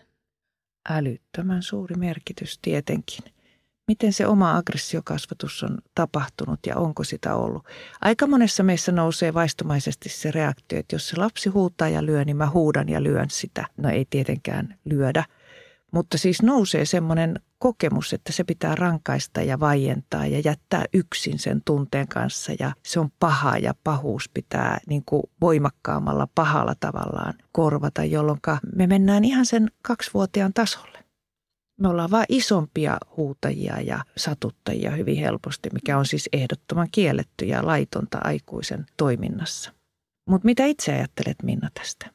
Älyttömän 0.89 1.63
suuri 1.63 1.97
merkitys 1.97 2.59
tietenkin– 2.63 3.25
miten 3.91 4.13
se 4.13 4.27
oma 4.27 4.57
aggressiokasvatus 4.57 5.63
on 5.63 5.79
tapahtunut 5.95 6.61
ja 6.67 6.77
onko 6.77 7.05
sitä 7.05 7.35
ollut. 7.35 7.65
Aika 8.01 8.27
monessa 8.27 8.63
meissä 8.63 8.93
nousee 8.93 9.35
vaistomaisesti 9.35 10.09
se 10.09 10.31
reaktio, 10.31 10.79
että 10.79 10.95
jos 10.95 11.09
se 11.09 11.17
lapsi 11.17 11.49
huutaa 11.49 11.89
ja 11.89 12.07
lyö, 12.07 12.25
niin 12.25 12.37
mä 12.37 12.51
huudan 12.51 12.89
ja 12.89 13.03
lyön 13.03 13.31
sitä. 13.31 13.67
No 13.77 13.89
ei 13.89 14.07
tietenkään 14.11 14.79
lyödä, 14.85 15.25
mutta 15.91 16.19
siis 16.19 16.43
nousee 16.43 16.85
semmoinen 16.85 17.41
kokemus, 17.61 18.13
että 18.13 18.33
se 18.33 18.45
pitää 18.45 18.75
rankaista 18.75 19.43
ja 19.43 19.61
vaientaa 19.61 20.27
ja 20.27 20.41
jättää 20.45 20.85
yksin 20.95 21.39
sen 21.39 21.63
tunteen 21.65 22.09
kanssa 22.09 22.53
ja 22.59 22.73
se 22.87 23.01
on 23.01 23.11
paha 23.19 23.59
ja 23.59 23.75
pahuus 23.85 24.29
pitää 24.35 24.79
niin 24.87 25.03
kuin 25.07 25.23
voimakkaammalla 25.41 26.29
pahalla 26.35 26.75
tavallaan 26.81 27.35
korvata, 27.53 28.05
jolloin 28.05 28.41
me 28.75 28.87
mennään 28.87 29.25
ihan 29.25 29.47
sen 29.47 29.71
kaksivuotiaan 29.83 30.53
tasolle. 30.55 30.99
Me 31.81 31.89
ollaan 31.89 32.11
vain 32.11 32.27
isompia 32.29 32.99
huutajia 33.17 33.81
ja 33.81 34.05
satuttajia 34.17 34.91
hyvin 34.91 35.17
helposti, 35.17 35.69
mikä 35.73 35.99
on 35.99 36.07
siis 36.07 36.29
ehdottoman 36.33 36.89
kielletty 36.93 37.45
ja 37.45 37.67
laitonta 37.67 38.19
aikuisen 38.25 38.87
toiminnassa. 38.97 39.73
Mutta 40.31 40.47
mitä 40.47 40.65
itse 40.65 40.93
ajattelet 40.93 41.37
Minna 41.43 41.69
tästä? 41.75 42.11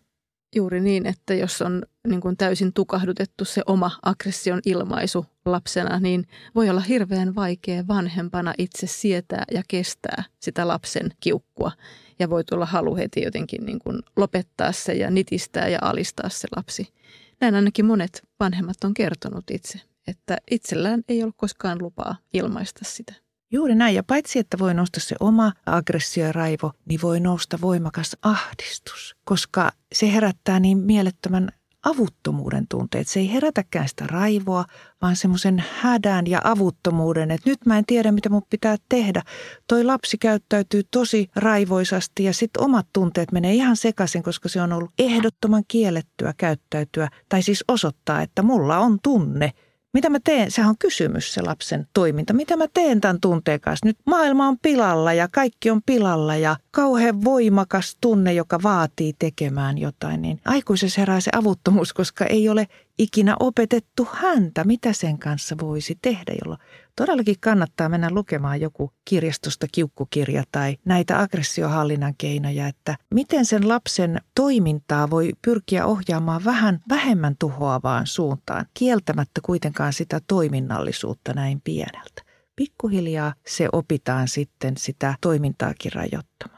Juuri 0.55 0.81
niin, 0.81 1.05
että 1.05 1.33
jos 1.33 1.61
on 1.61 1.83
niin 2.05 2.21
kuin 2.21 2.37
täysin 2.37 2.73
tukahdutettu 2.73 3.45
se 3.45 3.61
oma 3.65 3.91
aggression 4.03 4.59
ilmaisu 4.65 5.25
lapsena, 5.45 5.99
niin 5.99 6.27
voi 6.55 6.69
olla 6.69 6.81
hirveän 6.81 7.35
vaikea 7.35 7.87
vanhempana 7.87 8.53
itse 8.57 8.87
sietää 8.87 9.43
ja 9.51 9.63
kestää 9.67 10.23
sitä 10.39 10.67
lapsen 10.67 11.09
kiukkua. 11.19 11.71
Ja 12.19 12.29
voi 12.29 12.43
tulla 12.43 12.65
halu 12.65 12.95
heti 12.95 13.21
jotenkin 13.21 13.65
niin 13.65 13.79
kuin 13.79 13.99
lopettaa 14.15 14.71
se 14.71 14.93
ja 14.93 15.11
nitistää 15.11 15.67
ja 15.67 15.79
alistaa 15.81 16.29
se 16.29 16.47
lapsi. 16.55 16.93
Näin 17.41 17.55
ainakin 17.55 17.85
monet 17.85 18.23
vanhemmat 18.39 18.83
on 18.83 18.93
kertonut 18.93 19.51
itse, 19.51 19.81
että 20.07 20.37
itsellään 20.51 21.03
ei 21.09 21.23
ollut 21.23 21.35
koskaan 21.37 21.81
lupaa 21.81 22.17
ilmaista 22.33 22.85
sitä. 22.85 23.13
Juuri 23.51 23.75
näin. 23.75 23.95
Ja 23.95 24.03
paitsi, 24.03 24.39
että 24.39 24.59
voi 24.59 24.73
nousta 24.73 24.99
se 24.99 25.15
oma 25.19 25.53
aggressio 25.65 26.25
ja 26.25 26.31
raivo, 26.31 26.71
niin 26.85 27.01
voi 27.01 27.19
nousta 27.19 27.61
voimakas 27.61 28.17
ahdistus, 28.21 29.15
koska 29.23 29.71
se 29.93 30.13
herättää 30.13 30.59
niin 30.59 30.77
mielettömän 30.77 31.49
avuttomuuden 31.85 32.67
tunteet. 32.69 33.07
Se 33.07 33.19
ei 33.19 33.33
herätäkään 33.33 33.89
sitä 33.89 34.07
raivoa, 34.07 34.65
vaan 35.01 35.15
semmoisen 35.15 35.63
hädän 35.81 36.27
ja 36.27 36.41
avuttomuuden, 36.43 37.31
että 37.31 37.49
nyt 37.49 37.65
mä 37.65 37.77
en 37.77 37.85
tiedä, 37.85 38.11
mitä 38.11 38.29
mun 38.29 38.41
pitää 38.49 38.75
tehdä. 38.89 39.21
Toi 39.67 39.83
lapsi 39.83 40.17
käyttäytyy 40.17 40.81
tosi 40.91 41.29
raivoisasti 41.35 42.23
ja 42.23 42.33
sitten 42.33 42.63
omat 42.63 42.87
tunteet 42.93 43.31
menee 43.31 43.53
ihan 43.53 43.77
sekaisin, 43.77 44.23
koska 44.23 44.49
se 44.49 44.61
on 44.61 44.73
ollut 44.73 44.91
ehdottoman 44.99 45.63
kiellettyä 45.67 46.33
käyttäytyä. 46.37 47.09
Tai 47.29 47.41
siis 47.41 47.63
osoittaa, 47.67 48.21
että 48.21 48.41
mulla 48.41 48.77
on 48.77 48.97
tunne– 49.03 49.51
mitä 49.95 50.09
mä 50.09 50.19
teen? 50.23 50.51
Sehän 50.51 50.69
on 50.69 50.77
kysymys 50.79 51.33
se 51.33 51.41
lapsen 51.41 51.87
toiminta. 51.93 52.33
Mitä 52.33 52.57
mä 52.57 52.65
teen 52.73 53.01
tämän 53.01 53.21
tunteen 53.21 53.61
kanssa? 53.61 53.85
Nyt 53.85 53.97
maailma 54.05 54.47
on 54.47 54.57
pilalla 54.61 55.13
ja 55.13 55.27
kaikki 55.27 55.69
on 55.69 55.81
pilalla 55.85 56.35
ja 56.35 56.55
kauhean 56.71 57.23
voimakas 57.23 57.97
tunne, 58.01 58.33
joka 58.33 58.59
vaatii 58.63 59.13
tekemään 59.19 59.77
jotain. 59.77 60.21
Niin 60.21 60.39
aikuisessa 60.45 61.01
herää 61.01 61.19
se 61.19 61.31
avuttomuus, 61.35 61.93
koska 61.93 62.25
ei 62.25 62.49
ole 62.49 62.67
ikinä 62.97 63.35
opetettu 63.39 64.07
häntä, 64.11 64.63
mitä 64.63 64.93
sen 64.93 65.19
kanssa 65.19 65.55
voisi 65.61 65.97
tehdä, 66.01 66.33
jolloin 66.43 66.61
todellakin 66.95 67.35
kannattaa 67.39 67.89
mennä 67.89 68.09
lukemaan 68.11 68.61
joku 68.61 68.91
kirjastosta 69.05 69.67
kiukkukirja 69.71 70.43
tai 70.51 70.77
näitä 70.85 71.19
aggressiohallinnan 71.19 72.13
keinoja, 72.17 72.67
että 72.67 72.97
miten 73.13 73.45
sen 73.45 73.67
lapsen 73.67 74.21
toimintaa 74.35 75.09
voi 75.09 75.31
pyrkiä 75.41 75.85
ohjaamaan 75.85 76.45
vähän 76.45 76.79
vähemmän 76.89 77.35
tuhoavaan 77.39 78.07
suuntaan, 78.07 78.65
kieltämättä 78.73 79.41
kuitenkaan 79.43 79.93
sitä 79.93 80.19
toiminnallisuutta 80.27 81.33
näin 81.33 81.61
pieneltä. 81.63 82.21
Pikkuhiljaa 82.55 83.33
se 83.47 83.69
opitaan 83.71 84.27
sitten 84.27 84.77
sitä 84.77 85.15
toimintaakin 85.21 85.91
rajoittamaan. 85.93 86.54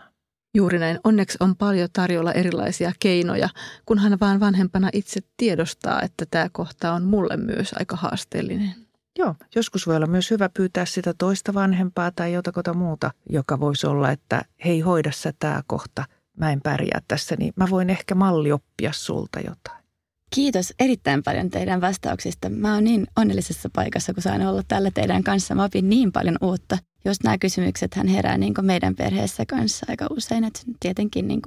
Juuri 0.55 0.79
näin. 0.79 0.99
Onneksi 1.03 1.37
on 1.41 1.55
paljon 1.55 1.89
tarjolla 1.93 2.33
erilaisia 2.33 2.91
keinoja, 2.99 3.49
kunhan 3.85 4.17
vaan 4.19 4.39
vanhempana 4.39 4.89
itse 4.93 5.19
tiedostaa, 5.37 6.01
että 6.01 6.25
tämä 6.31 6.49
kohta 6.51 6.93
on 6.93 7.03
mulle 7.03 7.37
myös 7.37 7.73
aika 7.79 7.95
haasteellinen. 7.95 8.75
Joo, 9.19 9.35
joskus 9.55 9.87
voi 9.87 9.95
olla 9.95 10.07
myös 10.07 10.31
hyvä 10.31 10.49
pyytää 10.49 10.85
sitä 10.85 11.13
toista 11.17 11.53
vanhempaa 11.53 12.11
tai 12.11 12.33
jotakota 12.33 12.73
muuta, 12.73 13.11
joka 13.29 13.59
voisi 13.59 13.87
olla, 13.87 14.11
että 14.11 14.41
hei 14.65 14.79
hoida 14.79 15.11
sä 15.11 15.33
tämä 15.39 15.61
kohta, 15.67 16.05
mä 16.37 16.51
en 16.51 16.61
pärjää 16.61 17.01
tässä, 17.07 17.35
niin 17.39 17.53
mä 17.55 17.67
voin 17.69 17.89
ehkä 17.89 18.15
malli 18.15 18.51
oppia 18.51 18.91
sulta 18.93 19.39
jotain. 19.39 19.83
Kiitos 20.35 20.73
erittäin 20.79 21.23
paljon 21.23 21.49
teidän 21.49 21.81
vastauksista. 21.81 22.49
Mä 22.49 22.73
oon 22.73 22.83
niin 22.83 23.07
onnellisessa 23.15 23.69
paikassa, 23.73 24.13
kun 24.13 24.23
saan 24.23 24.47
olla 24.47 24.61
täällä 24.67 24.91
teidän 24.91 25.23
kanssa. 25.23 25.55
Mä 25.55 25.63
opin 25.63 25.89
niin 25.89 26.11
paljon 26.11 26.37
uutta 26.41 26.77
just 27.05 27.23
nämä 27.23 27.37
kysymykset 27.37 27.95
hän 27.95 28.07
herää 28.07 28.37
niin 28.37 28.53
meidän 28.61 28.95
perheessä 28.95 29.45
kanssa 29.45 29.85
aika 29.89 30.07
usein, 30.09 30.43
että 30.43 30.59
tietenkin 30.79 31.27
niin 31.27 31.41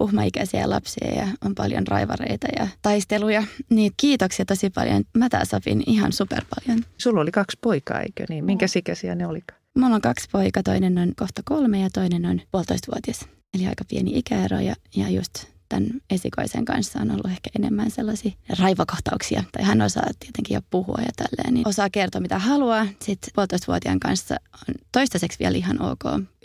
uhmaikäisiä 0.00 0.70
lapsia 0.70 1.14
ja 1.14 1.28
on 1.44 1.54
paljon 1.54 1.86
raivareita 1.86 2.46
ja 2.58 2.68
taisteluja. 2.82 3.42
Niin 3.70 3.92
kiitoksia 3.96 4.44
tosi 4.44 4.70
paljon. 4.70 5.04
Mä 5.16 5.28
taas 5.28 5.54
opin 5.54 5.82
ihan 5.86 6.12
super 6.12 6.44
paljon. 6.54 6.84
Sulla 6.98 7.20
oli 7.20 7.30
kaksi 7.30 7.58
poikaa, 7.60 8.00
eikö 8.00 8.24
niin? 8.28 8.44
Minkä 8.44 8.66
sikäisiä 8.66 9.14
ne 9.14 9.26
olikaan? 9.26 9.60
Mulla 9.78 9.94
on 9.94 10.00
kaksi 10.00 10.28
poikaa, 10.32 10.62
toinen 10.62 10.98
on 10.98 11.12
kohta 11.16 11.42
kolme 11.44 11.80
ja 11.80 11.90
toinen 11.90 12.26
on 12.26 12.40
puolitoistavuotias. 12.50 13.20
Eli 13.54 13.66
aika 13.66 13.84
pieni 13.88 14.18
ikäero 14.18 14.60
ja, 14.60 14.74
ja 14.96 15.08
just 15.08 15.57
tämän 15.68 15.88
esikoisen 16.10 16.64
kanssa 16.64 17.00
on 17.00 17.10
ollut 17.10 17.26
ehkä 17.26 17.50
enemmän 17.58 17.90
sellaisia 17.90 18.32
raivokohtauksia. 18.58 19.44
Tai 19.52 19.64
hän 19.64 19.82
osaa 19.82 20.10
tietenkin 20.18 20.54
jo 20.54 20.60
puhua 20.70 20.98
ja 20.98 21.12
tälleen, 21.16 21.54
niin 21.54 21.68
osaa 21.68 21.90
kertoa 21.90 22.20
mitä 22.20 22.38
haluaa. 22.38 22.86
Sitten 23.02 23.30
puolitoistavuotiaan 23.34 24.00
kanssa 24.00 24.36
on 24.54 24.74
toistaiseksi 24.92 25.38
vielä 25.38 25.56
ihan 25.56 25.82
ok. 25.82 26.02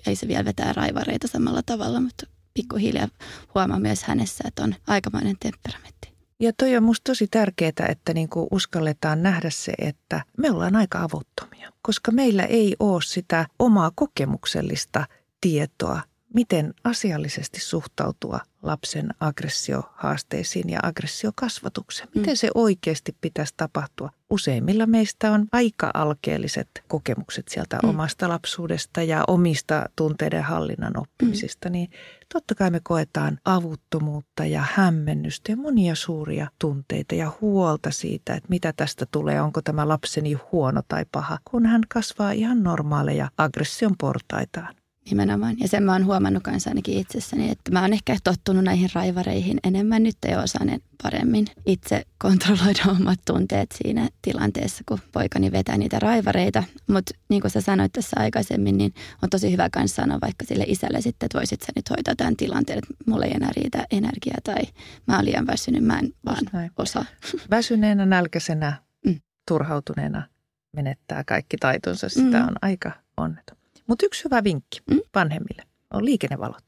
Ei 0.07 0.15
se 0.15 0.27
vielä 0.27 0.45
vetää 0.45 0.73
raivareita 0.73 1.27
samalla 1.27 1.61
tavalla, 1.65 1.99
mutta 1.99 2.27
pikkuhiljaa 2.53 3.07
huomaa 3.55 3.79
myös 3.79 4.03
hänessä, 4.03 4.43
että 4.47 4.63
on 4.63 4.75
aikamoinen 4.87 5.35
temperamentti. 5.39 6.13
Ja 6.39 6.51
toi 6.57 6.77
on 6.77 6.83
musta 6.83 7.01
tosi 7.03 7.27
tärkeää, 7.27 7.87
että 7.89 8.13
niinku 8.13 8.47
uskalletaan 8.51 9.23
nähdä 9.23 9.49
se, 9.49 9.73
että 9.77 10.23
me 10.37 10.51
ollaan 10.51 10.75
aika 10.75 11.03
avuttomia, 11.03 11.71
koska 11.81 12.11
meillä 12.11 12.43
ei 12.43 12.75
ole 12.79 13.01
sitä 13.01 13.47
omaa 13.59 13.91
kokemuksellista 13.95 15.07
tietoa 15.41 16.01
miten 16.33 16.73
asiallisesti 16.83 17.59
suhtautua 17.59 18.39
lapsen 18.61 19.09
aggressiohaasteisiin 19.19 20.69
ja 20.69 20.79
aggressiokasvatukseen. 20.83 22.09
Mm. 22.15 22.19
Miten 22.19 22.37
se 22.37 22.49
oikeasti 22.55 23.15
pitäisi 23.21 23.53
tapahtua? 23.57 24.09
Useimmilla 24.29 24.85
meistä 24.85 25.31
on 25.31 25.47
aika 25.51 25.91
alkeelliset 25.93 26.69
kokemukset 26.87 27.47
sieltä 27.47 27.79
mm. 27.83 27.89
omasta 27.89 28.29
lapsuudesta 28.29 29.03
ja 29.03 29.23
omista 29.27 29.89
tunteiden 29.95 30.43
hallinnan 30.43 30.99
oppimisista. 30.99 31.69
Mm. 31.69 31.73
Niin 31.73 31.91
totta 32.33 32.55
kai 32.55 32.71
me 32.71 32.79
koetaan 32.83 33.39
avuttomuutta 33.45 34.45
ja 34.45 34.65
hämmennystä 34.73 35.51
ja 35.51 35.57
monia 35.57 35.95
suuria 35.95 36.47
tunteita 36.59 37.15
ja 37.15 37.31
huolta 37.41 37.91
siitä, 37.91 38.33
että 38.33 38.49
mitä 38.49 38.73
tästä 38.75 39.05
tulee, 39.11 39.41
onko 39.41 39.61
tämä 39.61 39.87
lapseni 39.87 40.33
huono 40.51 40.81
tai 40.87 41.05
paha, 41.11 41.39
kun 41.51 41.65
hän 41.65 41.81
kasvaa 41.89 42.31
ihan 42.31 42.63
normaaleja 42.63 43.29
aggression 43.37 43.95
portaitaan. 43.97 44.75
Nimenomaan. 45.09 45.55
Ja 45.59 45.67
sen 45.67 45.83
mä 45.83 45.91
oon 45.91 46.05
huomannut 46.05 46.43
kanssa 46.43 46.69
ainakin 46.69 46.97
itsessäni, 46.97 47.51
että 47.51 47.71
mä 47.71 47.81
oon 47.81 47.93
ehkä 47.93 48.17
tottunut 48.23 48.63
näihin 48.63 48.89
raivareihin 48.93 49.59
enemmän. 49.63 50.03
Nyt 50.03 50.17
ei 50.25 50.35
osaan 50.35 50.79
paremmin 51.03 51.45
itse 51.65 52.05
kontrolloida 52.17 52.83
omat 52.99 53.19
tunteet 53.25 53.69
siinä 53.71 54.09
tilanteessa, 54.21 54.83
kun 54.85 54.99
poikani 55.11 55.51
vetää 55.51 55.77
niitä 55.77 55.99
raivareita. 55.99 56.63
Mutta 56.87 57.13
niin 57.29 57.41
kuin 57.41 57.51
sä 57.51 57.61
sanoit 57.61 57.93
tässä 57.93 58.19
aikaisemmin, 58.19 58.77
niin 58.77 58.93
on 59.23 59.29
tosi 59.29 59.51
hyvä 59.51 59.69
kanssa 59.69 60.01
sanoa 60.01 60.17
vaikka 60.21 60.45
sille 60.45 60.63
isälle 60.67 61.01
sitten, 61.01 61.25
että 61.25 61.37
voisit 61.37 61.61
sä 61.61 61.71
nyt 61.75 61.89
hoitaa 61.89 62.15
tämän 62.15 62.35
tilanteen, 62.35 62.77
että 62.77 62.93
mulla 63.07 63.25
ei 63.25 63.33
enää 63.35 63.51
riitä 63.55 63.85
energiaa 63.91 64.37
tai 64.43 64.61
mä 65.07 65.15
oon 65.15 65.25
liian 65.25 65.47
väsynyt, 65.47 65.83
mä 65.83 65.99
en 65.99 66.13
vaan 66.25 66.71
osaa. 66.77 67.05
Väsyneenä, 67.51 68.05
nälkäisenä, 68.05 68.73
mm. 69.05 69.19
turhautuneena 69.47 70.27
menettää 70.75 71.23
kaikki 71.23 71.57
taitonsa. 71.57 72.09
Sitä 72.09 72.39
mm. 72.39 72.47
on 72.47 72.55
aika 72.61 72.91
onneton. 73.17 73.62
Mutta 73.87 74.05
yksi 74.05 74.23
hyvä 74.23 74.43
vinkki 74.43 74.81
mm? 74.91 74.99
vanhemmille 75.15 75.63
on 75.93 76.05
liikennevalot. 76.05 76.67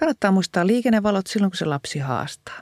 Kannattaa 0.00 0.32
muistaa 0.32 0.66
liikennevalot 0.66 1.26
silloin, 1.26 1.50
kun 1.50 1.56
se 1.56 1.64
lapsi 1.64 1.98
haastaa. 1.98 2.60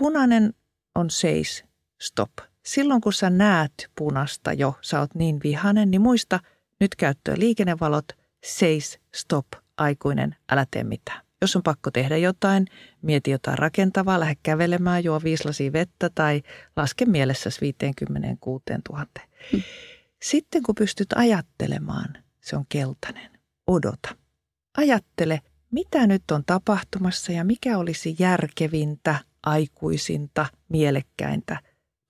Punainen 0.00 0.54
on 0.94 1.10
seis, 1.10 1.64
stop. 2.00 2.30
Silloin, 2.66 3.00
kun 3.00 3.12
sä 3.12 3.30
näet 3.30 3.90
punasta 3.98 4.52
jo, 4.52 4.74
sä 4.80 5.00
oot 5.00 5.14
niin 5.14 5.40
vihanen, 5.44 5.90
niin 5.90 6.00
muista 6.00 6.40
nyt 6.80 6.94
käyttöön 6.94 7.40
liikennevalot, 7.40 8.04
seis, 8.44 9.00
stop, 9.14 9.46
aikuinen, 9.76 10.36
älä 10.52 10.66
tee 10.70 10.84
mitään. 10.84 11.24
Jos 11.40 11.56
on 11.56 11.62
pakko 11.62 11.90
tehdä 11.90 12.16
jotain, 12.16 12.66
mieti 13.02 13.30
jotain 13.30 13.58
rakentavaa, 13.58 14.20
lähde 14.20 14.34
kävelemään, 14.42 15.04
juo 15.04 15.20
viisi 15.24 15.72
vettä 15.72 16.10
tai 16.14 16.42
laske 16.76 17.04
mielessäsi 17.04 17.60
56 17.60 18.64
000. 18.90 19.06
Mm. 19.52 19.62
Sitten 20.22 20.62
kun 20.62 20.74
pystyt 20.74 21.08
ajattelemaan, 21.14 22.23
se 22.44 22.56
on 22.56 22.64
keltainen. 22.68 23.30
Odota. 23.66 24.16
Ajattele, 24.76 25.40
mitä 25.70 26.06
nyt 26.06 26.30
on 26.32 26.44
tapahtumassa 26.46 27.32
ja 27.32 27.44
mikä 27.44 27.78
olisi 27.78 28.16
järkevintä, 28.18 29.18
aikuisinta, 29.42 30.46
mielekkäintä 30.68 31.60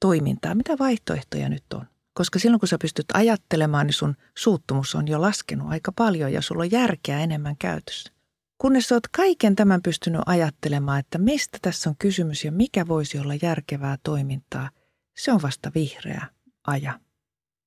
toimintaa. 0.00 0.54
Mitä 0.54 0.78
vaihtoehtoja 0.78 1.48
nyt 1.48 1.64
on? 1.74 1.86
Koska 2.14 2.38
silloin 2.38 2.60
kun 2.60 2.68
sä 2.68 2.78
pystyt 2.80 3.06
ajattelemaan, 3.14 3.86
niin 3.86 3.94
sun 3.94 4.16
suuttumus 4.38 4.94
on 4.94 5.08
jo 5.08 5.20
laskenut 5.20 5.70
aika 5.70 5.92
paljon 5.92 6.32
ja 6.32 6.42
sulla 6.42 6.62
on 6.62 6.70
järkeä 6.70 7.20
enemmän 7.20 7.56
käytössä. 7.56 8.12
Kunnes 8.58 8.92
oot 8.92 9.08
kaiken 9.08 9.56
tämän 9.56 9.82
pystynyt 9.82 10.20
ajattelemaan, 10.26 11.00
että 11.00 11.18
mistä 11.18 11.58
tässä 11.62 11.90
on 11.90 11.96
kysymys 11.98 12.44
ja 12.44 12.52
mikä 12.52 12.88
voisi 12.88 13.18
olla 13.18 13.34
järkevää 13.42 13.98
toimintaa, 14.02 14.70
se 15.16 15.32
on 15.32 15.42
vasta 15.42 15.72
vihreä 15.74 16.26
aja. 16.66 17.00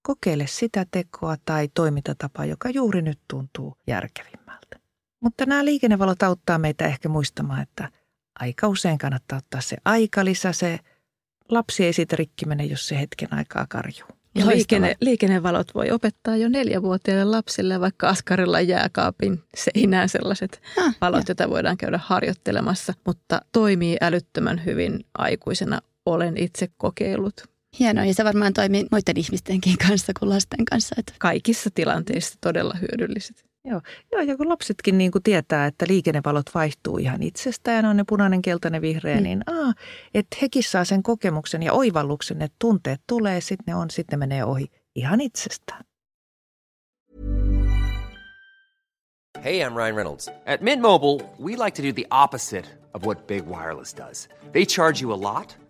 Kokeile 0.07 0.47
sitä 0.47 0.85
tekoa 0.91 1.35
tai 1.45 1.69
toimintatapaa, 1.73 2.45
joka 2.45 2.69
juuri 2.69 3.01
nyt 3.01 3.19
tuntuu 3.27 3.77
järkevimmältä. 3.87 4.79
Mutta 5.19 5.45
nämä 5.45 5.65
liikennevalot 5.65 6.23
auttaa 6.23 6.57
meitä 6.57 6.85
ehkä 6.85 7.09
muistamaan, 7.09 7.61
että 7.61 7.89
aika 8.39 8.67
usein 8.67 8.97
kannattaa 8.97 9.37
ottaa 9.37 9.61
se 9.61 9.77
aikalisä, 9.85 10.53
se 10.53 10.79
lapsi 11.49 11.85
ei 11.85 11.93
siitä 11.93 12.15
rikki 12.15 12.45
mene, 12.45 12.65
jos 12.65 12.87
se 12.87 12.99
hetken 12.99 13.33
aikaa 13.33 13.65
karjuu. 13.69 14.07
Ja 14.35 14.47
liikenne, 14.47 14.95
liikennevalot 15.01 15.75
voi 15.75 15.91
opettaa 15.91 16.35
jo 16.35 16.49
neljävuotiaille 16.49 17.25
lapsille, 17.25 17.79
vaikka 17.79 18.09
askarilla 18.09 18.61
jääkaapin 18.61 19.43
seinään 19.55 20.09
sellaiset 20.09 20.61
ah, 20.79 20.95
valot, 21.01 21.19
jo. 21.19 21.25
joita 21.27 21.49
voidaan 21.49 21.77
käydä 21.77 21.99
harjoittelemassa, 22.03 22.93
mutta 23.05 23.41
toimii 23.51 23.97
älyttömän 24.01 24.65
hyvin 24.65 25.05
aikuisena. 25.17 25.79
Olen 26.05 26.37
itse 26.37 26.69
kokeillut. 26.77 27.56
Hienoa, 27.79 28.05
ja 28.05 28.13
se 28.13 28.23
varmaan 28.23 28.53
toimii 28.53 28.85
muiden 28.91 29.17
ihmistenkin 29.17 29.77
kanssa 29.87 30.13
kuin 30.19 30.29
lasten 30.29 30.65
kanssa. 30.65 30.95
Että. 30.97 31.13
Kaikissa 31.19 31.69
tilanteissa 31.75 32.37
todella 32.41 32.73
hyödylliset. 32.81 33.47
Joo, 33.65 33.81
Joo 34.11 34.21
ja 34.21 34.37
kun 34.37 34.49
lapsetkin 34.49 34.97
niin 34.97 35.11
kuin 35.11 35.23
tietää, 35.23 35.65
että 35.65 35.85
liikennevalot 35.89 36.55
vaihtuu 36.55 36.97
ihan 36.97 37.23
itsestään, 37.23 37.85
on 37.85 37.97
ne 37.97 38.03
punainen, 38.07 38.41
keltainen, 38.41 38.81
vihreä, 38.81 39.17
mm. 39.17 39.23
niin 39.23 39.43
aa, 39.47 39.73
että 40.13 40.37
hekin 40.41 40.63
saa 40.63 40.85
sen 40.85 41.03
kokemuksen 41.03 41.63
ja 41.63 41.73
oivalluksen, 41.73 42.41
että 42.41 42.55
tunteet 42.59 43.01
tulee, 43.07 43.41
sitten 43.41 43.63
ne 43.67 43.75
on, 43.75 43.89
sitten 43.89 44.19
menee 44.19 44.43
ohi 44.43 44.65
ihan 44.95 45.21
itsestään. 45.21 45.83
Hey, 49.43 49.61
I'm 49.61 49.75
Ryan 49.75 49.95
Reynolds. 49.95 50.29
At 50.45 50.61
Mint 50.61 50.81
Mobile, 50.81 51.21
we 51.39 51.55
like 51.55 51.75
to 51.75 51.83
do 51.83 51.93
the 51.93 52.07
opposite 52.11 52.67
of 52.93 53.05
what 53.05 53.27
Big 53.27 53.45
Wireless 53.45 53.97
does. 53.97 54.29
They 54.51 54.65
charge 54.65 55.01
you 55.01 55.13
a 55.13 55.21
lot. 55.21 55.66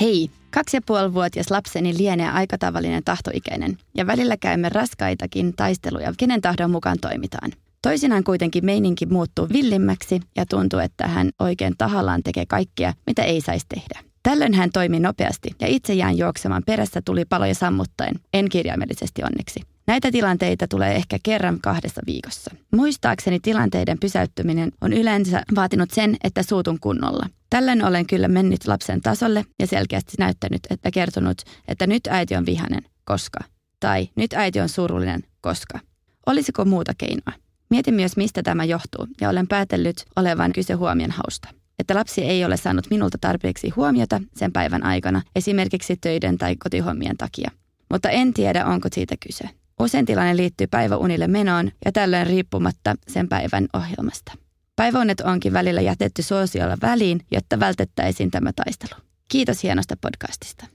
Hei, 0.00 0.30
kaksi 0.50 0.76
ja 0.76 0.80
puoli 0.86 1.14
vuotias 1.14 1.50
lapseni 1.50 1.98
lienee 1.98 2.30
aika 2.30 2.58
tavallinen 2.58 3.04
tahtoikäinen 3.04 3.78
ja 3.94 4.06
välillä 4.06 4.36
käymme 4.36 4.68
raskaitakin 4.68 5.52
taisteluja, 5.56 6.12
kenen 6.18 6.40
tahdon 6.40 6.70
mukaan 6.70 6.98
toimitaan. 7.00 7.52
Toisinaan 7.82 8.24
kuitenkin 8.24 8.64
meininki 8.64 9.06
muuttuu 9.06 9.48
villimmäksi 9.52 10.20
ja 10.36 10.46
tuntuu, 10.46 10.78
että 10.78 11.06
hän 11.06 11.30
oikein 11.38 11.74
tahallaan 11.78 12.22
tekee 12.22 12.46
kaikkea, 12.46 12.94
mitä 13.06 13.22
ei 13.22 13.40
saisi 13.40 13.66
tehdä. 13.68 14.00
Tällöin 14.22 14.54
hän 14.54 14.70
toimi 14.72 15.00
nopeasti 15.00 15.50
ja 15.60 15.66
itse 15.66 15.94
jään 15.94 16.18
juoksemaan 16.18 16.62
perässä 16.66 17.02
tuli 17.04 17.24
paloja 17.24 17.54
sammuttaen, 17.54 18.14
en 18.34 18.48
kirjaimellisesti 18.48 19.22
onneksi. 19.22 19.60
Näitä 19.90 20.12
tilanteita 20.12 20.68
tulee 20.68 20.94
ehkä 20.94 21.18
kerran 21.22 21.58
kahdessa 21.60 22.00
viikossa. 22.06 22.50
Muistaakseni 22.72 23.40
tilanteiden 23.40 23.98
pysäyttäminen 23.98 24.72
on 24.80 24.92
yleensä 24.92 25.42
vaatinut 25.54 25.90
sen, 25.90 26.16
että 26.24 26.42
suutun 26.42 26.80
kunnolla. 26.80 27.26
Tällöin 27.50 27.84
olen 27.84 28.06
kyllä 28.06 28.28
mennyt 28.28 28.66
lapsen 28.66 29.00
tasolle 29.00 29.44
ja 29.58 29.66
selkeästi 29.66 30.12
näyttänyt, 30.18 30.60
että 30.70 30.90
kertonut, 30.90 31.42
että 31.68 31.86
nyt 31.86 32.06
äiti 32.06 32.36
on 32.36 32.46
vihanen, 32.46 32.82
koska. 33.04 33.38
Tai 33.80 34.08
nyt 34.16 34.32
äiti 34.32 34.60
on 34.60 34.68
surullinen, 34.68 35.22
koska. 35.40 35.78
Olisiko 36.26 36.64
muuta 36.64 36.92
keinoa? 36.98 37.32
Mietin 37.70 37.94
myös, 37.94 38.16
mistä 38.16 38.42
tämä 38.42 38.64
johtuu, 38.64 39.06
ja 39.20 39.28
olen 39.28 39.48
päätellyt 39.48 40.04
olevan 40.16 40.52
kyse 40.52 40.74
huomion 40.74 41.10
hausta. 41.10 41.48
Että 41.78 41.94
lapsi 41.94 42.22
ei 42.22 42.44
ole 42.44 42.56
saanut 42.56 42.90
minulta 42.90 43.18
tarpeeksi 43.20 43.70
huomiota 43.70 44.20
sen 44.36 44.52
päivän 44.52 44.84
aikana, 44.84 45.22
esimerkiksi 45.36 45.96
töiden 45.96 46.38
tai 46.38 46.56
kotihommien 46.56 47.16
takia. 47.16 47.50
Mutta 47.90 48.10
en 48.10 48.34
tiedä, 48.34 48.66
onko 48.66 48.88
siitä 48.92 49.14
kyse. 49.26 49.59
Usein 49.80 50.06
tilanne 50.06 50.36
liittyy 50.36 50.66
päiväunille 50.66 51.28
menoon 51.28 51.70
ja 51.84 51.92
tällöin 51.92 52.26
riippumatta 52.26 52.94
sen 53.08 53.28
päivän 53.28 53.68
ohjelmasta. 53.72 54.32
Päiväunet 54.76 55.20
onkin 55.20 55.52
välillä 55.52 55.80
jätetty 55.80 56.22
suosiolla 56.22 56.76
väliin, 56.82 57.20
jotta 57.30 57.60
vältettäisiin 57.60 58.30
tämä 58.30 58.52
taistelu. 58.52 59.00
Kiitos 59.28 59.62
hienosta 59.62 59.96
podcastista. 60.00 60.66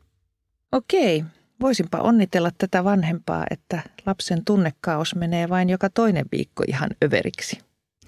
Okei, 0.72 1.24
voisinpa 1.62 1.98
onnitella 1.98 2.52
tätä 2.58 2.84
vanhempaa, 2.84 3.46
että 3.50 3.82
lapsen 4.06 4.46
tunnekaos 4.46 5.16
menee 5.16 5.50
vain 5.50 5.70
joka 5.70 5.90
toinen 5.90 6.26
viikko 6.32 6.64
ihan 6.68 6.90
överiksi. 7.04 7.60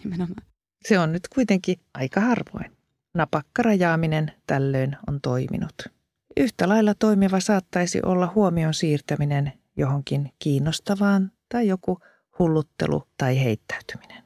Nimenomaan. 0.03 0.45
Se 0.87 0.99
on 0.99 1.11
nyt 1.11 1.27
kuitenkin 1.35 1.79
aika 1.93 2.21
harvoin. 2.21 2.71
Napakkarajaaminen 3.13 4.31
tällöin 4.47 4.97
on 5.07 5.21
toiminut. 5.21 5.75
Yhtä 6.37 6.69
lailla 6.69 6.93
toimiva 6.93 7.39
saattaisi 7.39 7.99
olla 8.05 8.31
huomion 8.35 8.73
siirtäminen 8.73 9.53
johonkin 9.77 10.31
kiinnostavaan 10.39 11.31
tai 11.49 11.67
joku 11.67 11.99
hulluttelu 12.39 13.03
tai 13.17 13.43
heittäytyminen. 13.43 14.23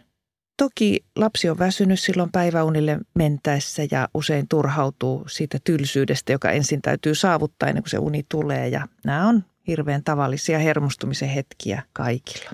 Toki 0.58 1.06
lapsi 1.16 1.50
on 1.50 1.60
väsynyt 1.60 2.00
silloin 2.00 2.32
päiväunille 2.32 3.00
mentäessä 3.16 3.82
ja 3.92 4.10
usein 4.14 4.48
turhautuu 4.48 5.28
siitä 5.28 5.58
tylsyydestä, 5.64 6.32
joka 6.32 6.52
ensin 6.52 6.82
täytyy 6.82 7.16
saavuttaa 7.16 7.70
ennen 7.70 7.84
kuin 7.84 7.90
se 7.90 7.98
uni 7.98 8.26
tulee. 8.30 8.68
Ja 8.68 8.88
nämä 9.06 9.28
on 9.28 9.44
hirveän 9.68 10.04
tavallisia 10.04 10.60
hermostumisen 10.60 11.30
hetkiä 11.30 11.84
kaikilla. 11.94 12.52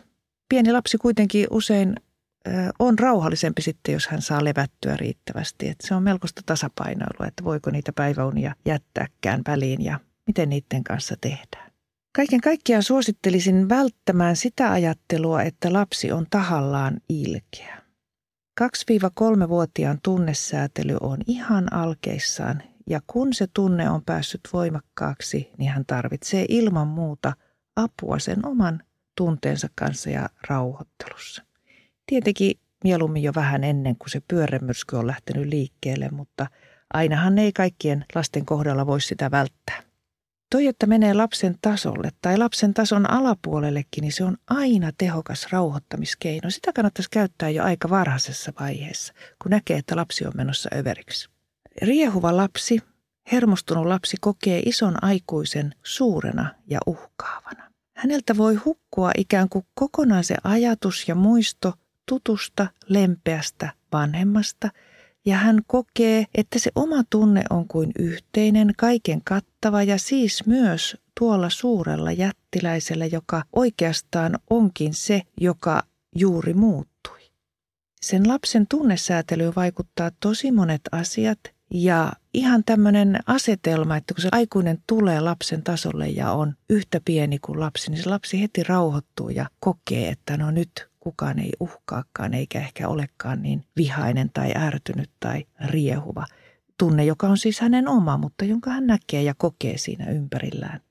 Pieni 0.50 0.72
lapsi 0.72 0.98
kuitenkin 0.98 1.48
usein 1.52 1.96
on 2.80 3.00
rauhallisempi 3.00 3.62
sitten, 3.62 3.94
jos 3.94 4.08
hän 4.08 4.22
saa 4.22 4.44
levättyä 4.44 4.98
riittävästi. 4.98 5.70
Että 5.70 5.88
se 5.88 5.96
on 5.96 6.04
melkoista 6.04 6.42
tasapainoilua, 6.46 7.28
että 7.28 7.44
voiko 7.44 7.70
niitä 7.70 7.94
päiväunia 7.94 8.56
jättääkään 8.66 9.42
väliin 9.48 9.84
ja 9.84 10.00
miten 10.28 10.50
niiden 10.50 10.84
kanssa 10.84 11.16
tehdään. 11.22 11.67
Kaiken 12.18 12.42
kaikkiaan 12.42 12.84
suosittelisin 12.84 13.70
välttämään 13.70 14.36
sitä 14.36 14.72
ajattelua, 14.72 15.42
että 15.42 15.74
lapsi 15.74 16.12
on 16.12 16.26
tahallaan 16.30 16.98
ilkeä. 17.10 17.82
2-3-vuotiaan 18.62 20.00
tunnesäätely 20.04 20.98
on 21.02 21.18
ihan 21.28 21.74
alkeissaan 21.74 22.64
ja 22.90 23.02
kun 23.08 23.34
se 23.34 23.48
tunne 23.54 23.90
on 23.90 24.04
päässyt 24.06 24.42
voimakkaaksi, 24.54 25.52
niin 25.58 25.72
hän 25.72 25.86
tarvitsee 25.86 26.46
ilman 26.50 26.88
muuta 26.88 27.34
apua 27.76 28.20
sen 28.20 28.46
oman 28.46 28.84
tunteensa 29.18 29.68
kanssa 29.76 30.10
ja 30.10 30.30
rauhoittelussa. 30.48 31.44
Tietenkin 32.06 32.60
mieluummin 32.84 33.24
jo 33.24 33.32
vähän 33.36 33.64
ennen 33.64 33.96
kuin 33.96 34.10
se 34.10 34.22
pyörämyrsky 34.28 34.96
on 34.96 35.08
lähtenyt 35.08 35.48
liikkeelle, 35.48 36.10
mutta 36.12 36.48
ainahan 36.94 37.38
ei 37.38 37.54
kaikkien 37.54 38.06
lasten 38.16 38.46
kohdalla 38.46 38.88
voi 38.88 39.02
sitä 39.02 39.32
välttää. 39.32 39.87
Toi, 40.52 40.68
että 40.68 40.86
menee 40.86 41.14
lapsen 41.14 41.56
tasolle 41.62 42.10
tai 42.22 42.38
lapsen 42.38 42.74
tason 42.74 43.10
alapuolellekin, 43.12 44.02
niin 44.02 44.12
se 44.12 44.24
on 44.24 44.38
aina 44.50 44.92
tehokas 44.98 45.48
rauhoittamiskeino. 45.52 46.50
Sitä 46.50 46.74
kannattaisi 46.74 47.10
käyttää 47.10 47.50
jo 47.50 47.64
aika 47.64 47.90
varhaisessa 47.90 48.54
vaiheessa, 48.60 49.14
kun 49.44 49.50
näkee, 49.50 49.78
että 49.78 49.96
lapsi 49.96 50.26
on 50.26 50.32
menossa 50.36 50.70
överiksi. 50.76 51.30
Riehuva 51.82 52.38
lapsi, 52.38 52.80
hermostunut 53.32 53.86
lapsi 53.86 54.18
kokee 54.22 54.62
ison 54.66 55.04
aikuisen 55.04 55.76
suurena 55.84 56.56
ja 56.68 56.80
uhkaavana. 56.86 57.72
Häneltä 57.98 58.38
voi 58.38 58.56
hukkua 58.56 59.12
ikään 59.18 59.50
kuin 59.50 59.66
kokonaan 59.74 60.24
se 60.24 60.36
ajatus 60.44 61.08
ja 61.08 61.16
muisto 61.16 61.74
tutusta, 62.06 62.68
lempeästä 62.90 63.70
vanhemmasta– 63.92 64.70
ja 65.28 65.38
hän 65.38 65.62
kokee, 65.68 66.26
että 66.36 66.60
se 66.60 66.72
oma 66.76 67.04
tunne 67.10 67.44
on 67.50 67.68
kuin 67.68 67.92
yhteinen, 68.00 68.74
kaiken 68.78 69.22
kattava 69.24 69.84
ja 69.84 69.98
siis 69.98 70.46
myös 70.46 70.98
tuolla 71.20 71.50
suurella 71.50 72.12
jättiläisellä, 72.12 73.06
joka 73.06 73.44
oikeastaan 73.56 74.40
onkin 74.50 74.94
se, 74.94 75.22
joka 75.42 75.84
juuri 76.16 76.54
muuttui. 76.54 77.20
Sen 78.02 78.28
lapsen 78.28 78.68
tunnesäätelyyn 78.68 79.56
vaikuttaa 79.56 80.12
tosi 80.20 80.52
monet 80.52 80.82
asiat 80.92 81.40
ja 81.74 82.14
ihan 82.34 82.64
tämmöinen 82.64 83.20
asetelma, 83.26 83.98
että 83.98 84.14
kun 84.14 84.22
se 84.22 84.30
aikuinen 84.32 84.84
tulee 84.88 85.20
lapsen 85.20 85.64
tasolle 85.64 86.08
ja 86.08 86.32
on 86.32 86.54
yhtä 86.70 87.02
pieni 87.06 87.40
kuin 87.40 87.60
lapsi, 87.60 87.92
niin 87.92 88.04
se 88.04 88.10
lapsi 88.10 88.42
heti 88.42 88.64
rauhoittuu 88.64 89.30
ja 89.30 89.46
kokee, 89.60 90.10
että 90.10 90.38
no 90.38 90.52
nyt 90.52 90.90
kukaan 91.08 91.40
ei 91.40 91.52
uhkaakaan 91.60 92.34
eikä 92.34 92.60
ehkä 92.60 92.88
olekaan 92.88 93.42
niin 93.42 93.64
vihainen 93.78 94.30
tai 94.34 94.52
ärtynyt 94.56 95.10
tai 95.20 95.46
riehuva. 95.66 96.26
Tunne, 96.80 97.06
joka 97.06 97.28
on 97.28 97.38
siis 97.38 97.60
hänen 97.60 97.88
oma, 97.88 98.18
mutta 98.18 98.46
jonka 98.46 98.72
hän 98.72 98.88
näkee 98.88 99.24
ja 99.24 99.34
kokee 99.38 99.78
siinä 99.78 100.10
ympärillään. 100.10 100.82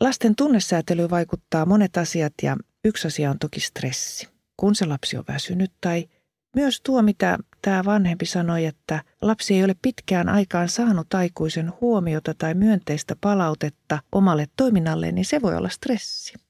Lasten 0.00 0.36
tunnesäätely 0.36 1.10
vaikuttaa 1.10 1.66
monet 1.66 1.96
asiat 1.96 2.32
ja 2.42 2.56
yksi 2.84 3.08
asia 3.08 3.30
on 3.30 3.38
toki 3.38 3.60
stressi. 3.60 4.28
Kun 4.56 4.74
se 4.74 4.86
lapsi 4.86 5.16
on 5.16 5.24
väsynyt 5.28 5.72
tai 5.80 6.08
myös 6.56 6.80
tuo, 6.80 7.02
mitä 7.02 7.38
tämä 7.62 7.84
vanhempi 7.84 8.26
sanoi, 8.26 8.64
että 8.64 9.04
lapsi 9.22 9.54
ei 9.54 9.64
ole 9.64 9.76
pitkään 9.82 10.28
aikaan 10.28 10.68
saanut 10.68 11.14
aikuisen 11.14 11.72
huomiota 11.80 12.34
tai 12.34 12.54
myönteistä 12.54 13.16
palautetta 13.20 13.98
omalle 14.12 14.46
toiminnalleen, 14.56 15.14
niin 15.14 15.24
se 15.24 15.42
voi 15.42 15.56
olla 15.56 15.68
stressi. 15.68 16.47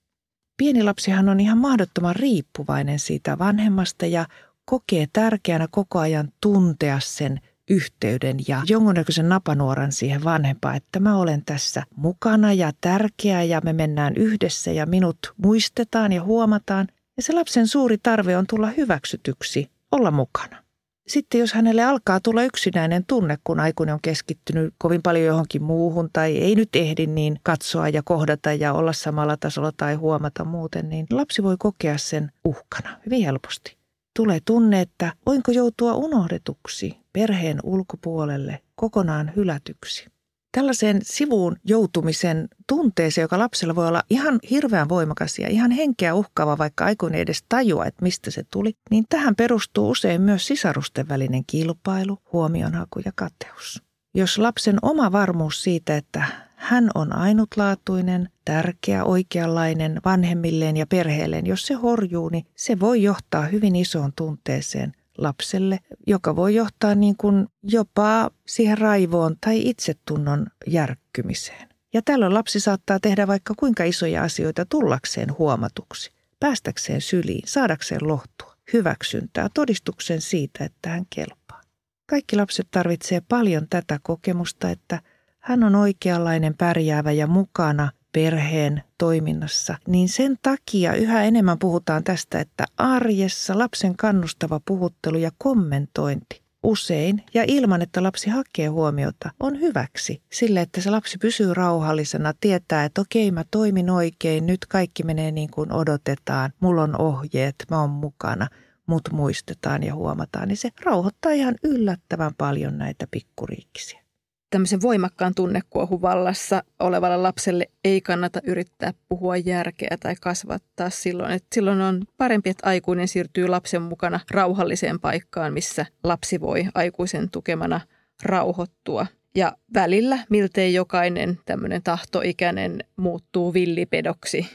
Pieni 0.59 0.83
lapsihan 0.83 1.29
on 1.29 1.41
ihan 1.41 1.59
mahdottoman 1.59 2.17
riippuvainen 2.17 2.99
siitä 2.99 3.39
vanhemmasta 3.39 4.07
ja 4.07 4.27
kokee 4.65 5.07
tärkeänä 5.13 5.69
koko 5.71 5.99
ajan 5.99 6.33
tuntea 6.41 7.01
sen 7.01 7.41
yhteyden 7.71 8.37
ja 8.49 8.63
jonkunnäköisen 8.69 9.29
napanuoran 9.29 9.93
siihen 9.93 10.25
vanhempaan, 10.25 10.77
että 10.77 11.01
mä 11.01 11.17
olen 11.17 11.45
tässä 11.45 11.83
mukana 11.97 12.53
ja 12.53 12.73
tärkeä 12.81 13.43
ja 13.43 13.61
me 13.65 13.73
mennään 13.73 14.17
yhdessä 14.17 14.73
ja 14.73 14.87
minut 14.87 15.19
muistetaan 15.37 16.13
ja 16.13 16.23
huomataan. 16.23 16.89
Ja 17.17 17.23
se 17.23 17.33
lapsen 17.33 17.67
suuri 17.67 17.99
tarve 17.99 18.37
on 18.37 18.47
tulla 18.47 18.67
hyväksytyksi, 18.67 19.71
olla 19.93 20.11
mukana. 20.11 20.68
Sitten 21.09 21.41
jos 21.41 21.53
hänelle 21.53 21.85
alkaa 21.85 22.21
tulla 22.21 22.43
yksinäinen 22.43 23.05
tunne, 23.07 23.39
kun 23.45 23.61
aikuinen 23.61 23.93
on 23.95 24.01
keskittynyt 24.03 24.75
kovin 24.79 25.03
paljon 25.03 25.25
johonkin 25.25 25.63
muuhun 25.63 26.11
tai 26.13 26.37
ei 26.37 26.55
nyt 26.55 26.77
ehdi 26.77 27.07
niin 27.07 27.41
katsoa 27.43 27.89
ja 27.89 28.03
kohdata 28.05 28.53
ja 28.53 28.73
olla 28.73 28.93
samalla 28.93 29.37
tasolla 29.37 29.73
tai 29.77 29.95
huomata 29.95 30.45
muuten, 30.45 30.89
niin 30.89 31.07
lapsi 31.11 31.43
voi 31.43 31.57
kokea 31.59 31.99
sen 31.99 32.33
uhkana 32.45 33.01
hyvin 33.07 33.25
helposti. 33.25 33.77
Tulee 34.17 34.39
tunne, 34.45 34.81
että 34.81 35.13
voinko 35.27 35.53
joutua 35.53 35.95
unohdetuksi 35.95 36.99
perheen 37.13 37.59
ulkopuolelle, 37.63 38.61
kokonaan 38.75 39.33
hylätyksi. 39.37 40.18
Tällaiseen 40.59 41.01
sivuun 41.03 41.57
joutumisen 41.65 42.49
tunteeseen, 42.67 43.23
joka 43.23 43.39
lapsella 43.39 43.75
voi 43.75 43.89
olla 43.89 44.03
ihan 44.11 44.39
hirveän 44.51 44.89
voimakas 44.89 45.39
ja 45.39 45.49
ihan 45.49 45.71
henkeä 45.71 46.15
uhkaava, 46.15 46.59
vaikka 46.59 46.85
aikuinen 46.85 47.17
ei 47.17 47.23
edes 47.23 47.45
tajua, 47.49 47.87
että 47.87 48.03
mistä 48.03 48.31
se 48.31 48.45
tuli, 48.51 48.73
niin 48.91 49.05
tähän 49.09 49.37
perustuu 49.37 49.91
usein 49.91 50.21
myös 50.21 50.47
sisarusten 50.47 51.09
välinen 51.09 51.43
kilpailu, 51.47 52.19
huomionhaku 52.33 53.01
ja 53.05 53.13
kateus. 53.15 53.83
Jos 54.15 54.39
lapsen 54.39 54.79
oma 54.83 55.13
varmuus 55.13 55.63
siitä, 55.63 55.97
että 55.97 56.25
hän 56.57 56.91
on 56.95 57.13
ainutlaatuinen, 57.13 58.29
tärkeä, 58.45 59.05
oikeanlainen 59.05 60.01
vanhemmilleen 60.05 60.77
ja 60.77 60.87
perheelleen, 60.87 61.47
jos 61.47 61.67
se 61.67 61.75
horjuu, 61.75 62.29
niin 62.29 62.47
se 62.55 62.81
voi 62.81 63.03
johtaa 63.03 63.47
hyvin 63.47 63.77
isoon 63.77 64.13
tunteeseen 64.17 64.93
lapselle, 65.19 65.79
joka 66.07 66.37
voi 66.37 66.55
johtaa 66.55 66.95
niin 66.95 67.17
kuin 67.17 67.47
jopa 67.63 68.31
siihen 68.47 68.79
raivoon 68.79 69.37
tai 69.41 69.69
itsetunnon 69.69 70.47
järkkymiseen. 70.67 71.69
Ja 71.95 72.03
tällöin 72.03 72.35
lapsi 72.35 72.61
saattaa 72.61 73.01
tehdä 73.01 73.27
vaikka 73.27 73.55
kuinka 73.57 73.85
isoja 73.85 74.23
asioita 74.23 74.65
tullakseen 74.65 75.39
huomatuksi, 75.39 76.11
päästäkseen 76.41 77.01
syliin, 77.01 77.43
saadakseen 77.47 78.09
lohtua, 78.09 78.55
hyväksyntää, 78.73 79.49
todistuksen 79.55 80.21
siitä, 80.21 80.65
että 80.65 80.89
hän 80.89 81.07
kelpaa. 81.11 81.61
Kaikki 82.07 82.37
lapset 82.37 82.69
tarvitsee 82.71 83.23
paljon 83.29 83.67
tätä 83.71 84.01
kokemusta, 84.03 84.71
että 84.71 85.03
hän 85.39 85.65
on 85.65 85.75
oikeanlainen, 85.75 86.55
pärjäävä 86.59 87.13
ja 87.13 87.27
mukana 87.27 87.91
perheen 88.13 88.83
toiminnassa, 88.99 89.77
niin 89.87 90.09
sen 90.09 90.39
takia 90.43 90.95
yhä 90.95 91.23
enemmän 91.23 91.59
puhutaan 91.59 92.05
tästä, 92.05 92.41
että 92.41 92.65
arjessa 92.77 93.59
lapsen 93.59 93.97
kannustava 93.97 94.61
puhuttelu 94.65 95.19
ja 95.19 95.31
kommentointi 95.39 96.43
usein 96.63 97.23
ja 97.35 97.45
ilman, 97.47 97.83
että 97.83 98.03
lapsi 98.03 98.31
hakee 98.31 98.67
huomiota, 98.67 99.31
on 99.41 99.61
hyväksi. 99.61 100.23
Sille, 100.33 100.61
että 100.61 100.81
se 100.81 100.91
lapsi 100.91 101.19
pysyy 101.19 101.55
rauhallisena, 101.55 102.33
tietää, 102.41 102.85
että 102.85 103.01
okei, 103.01 103.31
mä 103.31 103.45
toimin 103.51 103.91
oikein, 103.91 104.47
nyt 104.47 104.67
kaikki 104.67 105.03
menee 105.03 105.31
niin 105.31 105.51
kuin 105.51 105.73
odotetaan, 105.73 106.53
mulla 106.61 106.83
on 106.83 107.01
ohjeet, 107.01 107.55
mä 107.71 107.81
oon 107.81 107.91
mukana, 107.91 108.49
mut 108.87 109.03
muistetaan 109.13 109.83
ja 109.83 109.95
huomataan, 109.95 110.49
niin 110.49 110.57
se 110.57 110.71
rauhoittaa 110.85 111.33
ihan 111.33 111.55
yllättävän 111.63 112.33
paljon 112.39 112.79
näitä 112.79 113.07
pikkuriikkisiä 113.11 114.08
tämmöisen 114.51 114.83
voimakkaan 114.83 115.35
tunnekuohun 115.35 116.03
vallassa 116.03 116.63
olevalle 116.81 117.17
lapselle 117.17 117.67
ei 117.85 118.01
kannata 118.01 118.41
yrittää 118.45 118.93
puhua 119.09 119.37
järkeä 119.37 119.97
tai 120.01 120.15
kasvattaa 120.21 120.91
silloin. 120.91 121.33
Että 121.33 121.49
silloin 121.55 121.81
on 121.81 122.03
parempi, 122.17 122.51
että 122.51 122.69
aikuinen 122.69 123.09
siirtyy 123.09 123.49
lapsen 123.49 123.83
mukana 123.83 124.21
rauhalliseen 124.31 125.01
paikkaan, 125.01 125.53
missä 125.53 125.87
lapsi 126.05 126.41
voi 126.41 126.65
aikuisen 126.75 127.31
tukemana 127.31 127.81
rauhoittua. 128.23 129.07
Ja 129.35 129.57
välillä 129.75 130.19
miltei 130.31 130.75
jokainen 130.75 131.39
tämmöinen 131.45 131.83
tahtoikäinen 131.83 132.85
muuttuu 132.97 133.55
villipedoksi. 133.55 134.47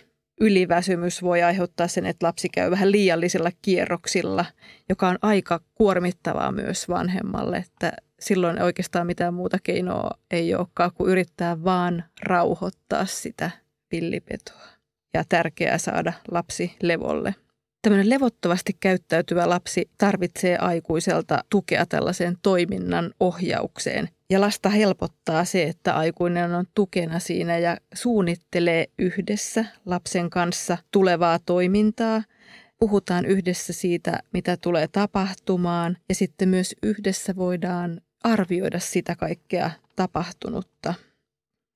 Yliväsymys 0.42 1.22
voi 1.22 1.44
aiheuttaa 1.44 1.88
sen, 1.88 2.06
että 2.06 2.28
lapsi 2.28 2.50
käy 2.50 2.72
vähän 2.72 2.92
liiallisilla 2.92 3.50
kierroksilla, 3.62 4.46
joka 4.90 5.08
on 5.08 5.18
aika 5.22 5.60
kuormittavaa 5.76 6.52
myös 6.52 6.90
vanhemmalle. 6.90 7.58
Että 7.58 7.94
silloin 8.24 8.62
oikeastaan 8.62 9.08
mitään 9.08 9.34
muuta 9.34 9.58
keinoa 9.64 10.12
ei 10.32 10.56
olekaan 10.56 10.92
kuin 10.94 11.12
yrittää 11.12 11.64
vaan 11.64 12.04
rauhoittaa 12.24 13.06
sitä 13.06 13.52
villipetoa. 13.92 14.62
Ja 15.14 15.24
tärkeää 15.30 15.78
saada 15.78 16.14
lapsi 16.32 16.76
levolle. 16.82 17.36
Tämmöinen 17.82 18.10
levottomasti 18.10 18.78
käyttäytyvä 18.80 19.50
lapsi 19.50 19.90
tarvitsee 19.98 20.58
aikuiselta 20.58 21.44
tukea 21.50 21.86
tällaiseen 21.86 22.38
toiminnan 22.42 23.12
ohjaukseen. 23.20 24.10
Ja 24.30 24.42
lasta 24.42 24.70
helpottaa 24.70 25.46
se, 25.46 25.64
että 25.64 25.96
aikuinen 25.96 26.54
on 26.54 26.66
tukena 26.76 27.20
siinä 27.20 27.58
ja 27.58 27.78
suunnittelee 27.94 28.88
yhdessä 29.00 29.66
lapsen 29.86 30.30
kanssa 30.30 30.78
tulevaa 30.92 31.40
toimintaa. 31.40 32.24
Puhutaan 32.80 33.26
yhdessä 33.26 33.74
siitä, 33.74 34.20
mitä 34.34 34.58
tulee 34.58 34.88
tapahtumaan 34.88 35.98
ja 36.10 36.16
sitten 36.16 36.50
myös 36.50 36.76
yhdessä 36.84 37.36
voidaan 37.36 38.02
arvioida 38.24 38.80
sitä 38.80 39.16
kaikkea 39.16 39.72
tapahtunutta. 39.96 40.94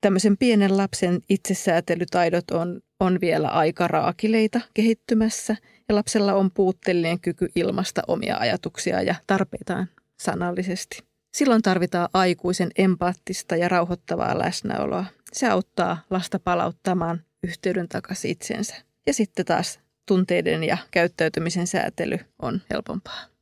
tämmöisen 0.02 0.38
pienen 0.38 0.78
lapsen 0.78 1.22
itsesäätelytaidot 1.30 2.52
on, 2.52 2.82
on 3.00 3.22
vielä 3.22 3.48
aika 3.48 3.88
raakileita 3.88 4.62
kehittymässä 4.74 5.56
ja 5.90 5.96
lapsella 5.96 6.34
on 6.34 6.52
puutteellinen 6.52 7.20
kyky 7.20 7.48
ilmasta 7.56 8.02
omia 8.08 8.38
ajatuksia 8.38 9.02
ja 9.02 9.16
tarpeitaan 9.28 9.90
sanallisesti. 10.20 11.00
Silloin 11.34 11.62
tarvitaan 11.62 12.10
aikuisen 12.14 12.72
empaattista 12.78 13.56
ja 13.56 13.70
rauhoittavaa 13.70 14.40
läsnäoloa. 14.40 15.06
Se 15.34 15.48
auttaa 15.48 15.98
lasta 16.10 16.40
palauttamaan 16.40 17.22
yhteyden 17.44 17.88
takaisin 17.90 18.32
itsensä. 18.32 18.76
Ja 19.08 19.14
sitten 19.14 19.46
taas 19.46 19.80
tunteiden 20.06 20.64
ja 20.64 20.78
käyttäytymisen 20.92 21.68
säätely 21.68 22.18
on 22.42 22.62
helpompaa. 22.70 23.37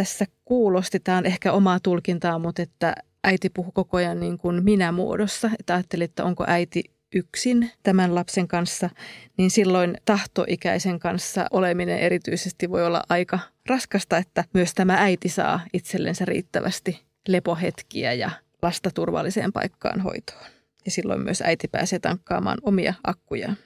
Tässä 0.00 0.24
kuulosti, 0.44 1.00
tämä 1.00 1.18
on 1.18 1.26
ehkä 1.26 1.52
omaa 1.52 1.80
tulkintaa, 1.80 2.38
mutta 2.38 2.62
että 2.62 2.94
äiti 3.24 3.50
puhuu 3.50 3.72
koko 3.72 3.96
ajan 3.96 4.20
niin 4.20 4.38
kuin 4.38 4.64
minä-muodossa. 4.64 5.50
Että 5.58 5.74
ajattelin, 5.74 6.04
että 6.04 6.24
onko 6.24 6.44
äiti 6.46 6.84
yksin 7.14 7.70
tämän 7.82 8.14
lapsen 8.14 8.48
kanssa, 8.48 8.90
niin 9.36 9.50
silloin 9.50 9.96
tahtoikäisen 10.04 10.98
kanssa 10.98 11.46
oleminen 11.50 11.98
erityisesti 11.98 12.70
voi 12.70 12.86
olla 12.86 13.02
aika 13.08 13.38
raskasta, 13.66 14.16
että 14.16 14.44
myös 14.54 14.74
tämä 14.74 14.96
äiti 14.98 15.28
saa 15.28 15.60
itsellensä 15.72 16.24
riittävästi 16.24 17.02
lepohetkiä 17.28 18.12
ja 18.12 18.30
lasta 18.62 18.90
turvalliseen 18.94 19.52
paikkaan 19.52 20.00
hoitoon. 20.00 20.44
Ja 20.84 20.90
silloin 20.90 21.20
myös 21.20 21.42
äiti 21.42 21.68
pääsee 21.68 21.98
tankkaamaan 21.98 22.58
omia 22.62 22.94
akkujaan. 23.04 23.56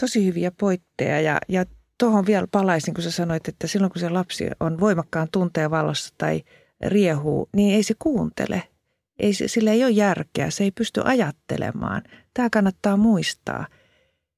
Tosi 0.00 0.26
hyviä 0.26 0.50
poitteja 0.60 1.20
ja, 1.20 1.38
ja 1.48 1.64
tuohon 2.02 2.26
vielä 2.26 2.46
palaisin, 2.46 2.94
kun 2.94 3.02
sä 3.02 3.10
sanoit, 3.10 3.48
että 3.48 3.66
silloin 3.66 3.92
kun 3.92 4.00
se 4.00 4.08
lapsi 4.08 4.48
on 4.60 4.80
voimakkaan 4.80 5.28
tunteen 5.32 5.70
valossa 5.70 6.14
tai 6.18 6.42
riehuu, 6.86 7.48
niin 7.56 7.74
ei 7.74 7.82
se 7.82 7.94
kuuntele. 7.98 8.62
Ei, 9.18 9.32
sillä 9.34 9.72
ei 9.72 9.84
ole 9.84 9.90
järkeä, 9.90 10.50
se 10.50 10.64
ei 10.64 10.70
pysty 10.70 11.00
ajattelemaan. 11.04 12.02
Tämä 12.34 12.50
kannattaa 12.50 12.96
muistaa. 12.96 13.66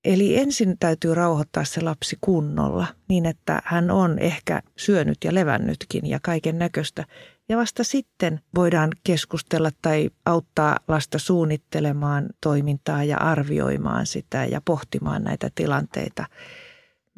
Eli 0.05 0.39
ensin 0.39 0.79
täytyy 0.81 1.15
rauhoittaa 1.15 1.65
se 1.65 1.81
lapsi 1.81 2.19
kunnolla 2.21 2.87
niin, 3.09 3.27
että 3.27 3.63
hän 3.65 3.91
on 3.91 4.19
ehkä 4.19 4.63
syönyt 4.77 5.19
ja 5.25 5.35
levännytkin 5.35 6.07
ja 6.07 6.19
kaiken 6.23 6.59
näköistä. 6.59 7.05
Ja 7.49 7.57
vasta 7.57 7.85
sitten 7.85 8.41
voidaan 8.55 8.91
keskustella 9.05 9.71
tai 9.83 10.11
auttaa 10.27 10.77
lasta 10.89 11.19
suunnittelemaan 11.19 12.27
toimintaa 12.41 13.05
ja 13.05 13.19
arvioimaan 13.19 14.07
sitä 14.07 14.45
ja 14.45 14.61
pohtimaan 14.65 15.25
näitä 15.25 15.51
tilanteita. 15.55 16.27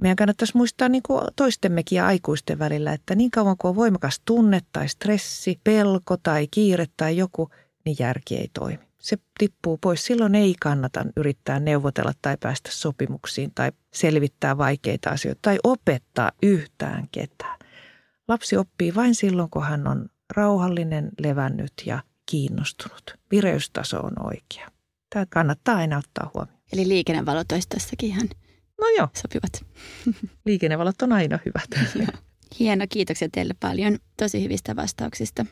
Meidän 0.01 0.17
kannattaisi 0.17 0.57
muistaa 0.57 0.89
niin 0.89 1.03
kuin 1.03 1.23
toistemmekin 1.37 1.97
ja 1.97 2.07
aikuisten 2.07 2.59
välillä, 2.59 2.93
että 2.93 3.15
niin 3.15 3.31
kauan 3.31 3.57
kuin 3.59 3.69
on 3.69 3.77
voimakas 3.77 4.21
tunne 4.25 4.61
tai 4.73 4.89
stressi, 4.89 5.61
pelko 5.65 6.17
tai 6.17 6.49
kiire 6.51 6.87
tai 6.97 7.17
joku, 7.17 7.51
niin 7.85 7.97
järki 7.99 8.37
ei 8.37 8.51
toimi. 8.53 8.87
Se 8.99 9.19
tippuu 9.39 9.79
pois. 9.79 10.05
Silloin 10.05 10.35
ei 10.35 10.55
kannata 10.61 11.05
yrittää 11.17 11.61
neuvotella 11.61 12.13
tai 12.23 12.37
päästä 12.41 12.71
sopimuksiin 12.73 13.53
tai 13.55 13.73
selvittää 13.95 14.59
vaikeita 14.59 15.11
asioita 15.11 15.39
tai 15.43 15.59
opettaa 15.65 16.33
yhtään 16.43 17.09
ketään. 17.13 17.59
Lapsi 18.29 18.57
oppii 18.57 18.95
vain 18.95 19.15
silloin, 19.15 19.51
kun 19.51 19.65
hän 19.65 19.87
on 19.87 20.09
rauhallinen, 20.37 21.09
levännyt 21.21 21.73
ja 21.87 22.03
kiinnostunut. 22.27 23.17
Vireystaso 23.31 24.01
on 24.01 24.27
oikea. 24.27 24.71
Tämä 25.11 25.27
kannattaa 25.31 25.77
aina 25.77 25.99
ottaa 25.99 26.31
huomioon. 26.35 26.61
Eli 26.73 26.89
liikennevalot 26.89 27.53
olisi 27.53 27.69
tässäkin 27.69 28.09
ihan 28.09 28.29
No 28.81 28.89
joo. 28.97 29.09
sopivat. 29.23 29.65
Liikennevalot 30.45 31.03
on 31.03 31.13
aina 31.13 31.39
hyvät. 31.47 31.89
Hieno, 32.59 32.87
kiitoksia 32.89 33.29
teille 33.33 33.55
paljon 33.61 33.99
tosi 34.17 34.43
hyvistä 34.43 34.77
vastauksista. 34.77 35.47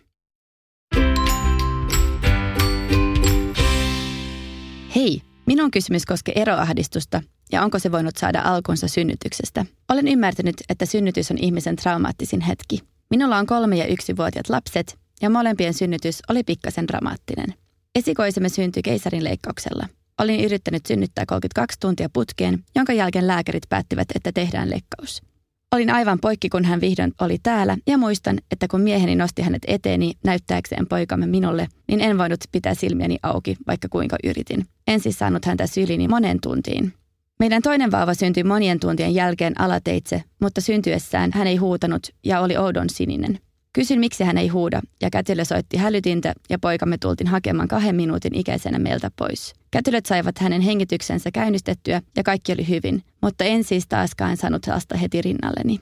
Hei, 4.97 5.23
minun 5.47 5.71
kysymys 5.71 6.07
koskee 6.07 6.41
eroahdistusta 6.43 7.23
ja 7.53 7.63
onko 7.63 7.79
se 7.79 7.93
voinut 7.93 8.17
saada 8.17 8.41
alkunsa 8.45 8.89
synnytyksestä. 8.89 9.67
Olen 9.89 10.09
ymmärtänyt, 10.09 10.57
että 10.69 10.87
synnytys 10.87 11.31
on 11.31 11.39
ihmisen 11.39 11.77
traumaattisin 11.77 12.41
hetki. 12.41 12.79
Minulla 13.11 13.39
on 13.39 13.47
kolme- 13.47 13.77
ja 13.77 13.87
yksivuotiaat 13.87 14.49
lapset 14.49 14.99
ja 15.23 15.31
molempien 15.31 15.75
synnytys 15.75 16.23
oli 16.29 16.43
pikkasen 16.43 16.89
dramaattinen. 16.89 17.55
Esikoisemme 17.95 18.49
syntyi 18.49 18.83
keisarin 18.83 19.25
leikkauksella. 19.25 19.89
Olin 20.21 20.45
yrittänyt 20.45 20.87
synnyttää 20.87 21.25
32 21.27 21.77
tuntia 21.81 22.09
putkeen, 22.13 22.65
jonka 22.77 22.93
jälkeen 22.93 23.27
lääkärit 23.27 23.63
päättivät, 23.69 24.09
että 24.15 24.33
tehdään 24.33 24.71
leikkaus. 24.71 25.23
Olin 25.75 25.91
aivan 25.91 26.19
poikki, 26.21 26.49
kun 26.49 26.65
hän 26.65 26.81
vihdoin 26.81 27.13
oli 27.21 27.39
täällä, 27.43 27.77
ja 27.87 27.99
muistan, 27.99 28.39
että 28.51 28.69
kun 28.69 28.81
mieheni 28.81 29.15
nosti 29.15 29.43
hänet 29.43 29.63
eteeni 29.67 30.13
näyttääkseen 30.25 30.87
poikamme 30.87 31.27
minulle, 31.27 31.69
niin 31.89 32.01
en 32.01 32.19
voinut 32.19 32.41
pitää 32.53 32.75
silmiäni 32.75 33.19
auki, 33.23 33.57
vaikka 33.67 33.89
kuinka 33.89 34.17
yritin. 34.25 34.67
En 34.87 35.01
siis 35.01 35.19
saanut 35.19 35.45
häntä 35.45 35.67
syliini 35.67 36.09
monen 36.09 36.39
tuntiin. 36.41 36.93
Meidän 37.41 37.63
toinen 37.63 37.91
vauva 37.91 38.15
syntyi 38.15 38.45
monien 38.45 38.81
tuntien 38.81 39.15
jälkeen 39.15 39.61
alateitse, 39.61 40.23
mutta 40.41 40.61
syntyessään 40.61 41.31
hän 41.35 41.47
ei 41.47 41.57
huutanut 41.57 42.07
ja 42.25 42.41
oli 42.41 42.57
oudon 42.57 42.91
sininen. 42.91 43.39
Kysyn, 43.75 44.01
miksi 44.01 44.25
hän 44.25 44.39
ei 44.39 44.49
huuda, 44.49 44.81
ja 45.03 45.11
kätilö 45.11 45.45
soitti 45.45 45.77
hälytintä 45.77 46.35
ja 46.51 46.59
poikamme 46.59 46.99
tultiin 46.99 47.27
hakemaan 47.27 47.69
kahden 47.69 47.95
minuutin 47.95 48.35
ikäisenä 48.35 48.79
meiltä 48.79 49.11
pois. 49.17 49.55
Kätilöt 49.71 50.07
saivat 50.07 50.39
hänen 50.39 50.61
hengityksensä 50.61 51.31
käynnistettyä 51.31 52.03
ja 52.17 52.23
kaikki 52.23 52.53
oli 52.53 52.69
hyvin, 52.69 53.03
mutta 53.23 53.45
en 53.45 53.65
siis 53.65 53.87
taaskaan 53.89 54.37
saanut 54.37 54.67
lasta 54.67 54.97
heti 54.97 55.23
rinnalleni. 55.23 55.79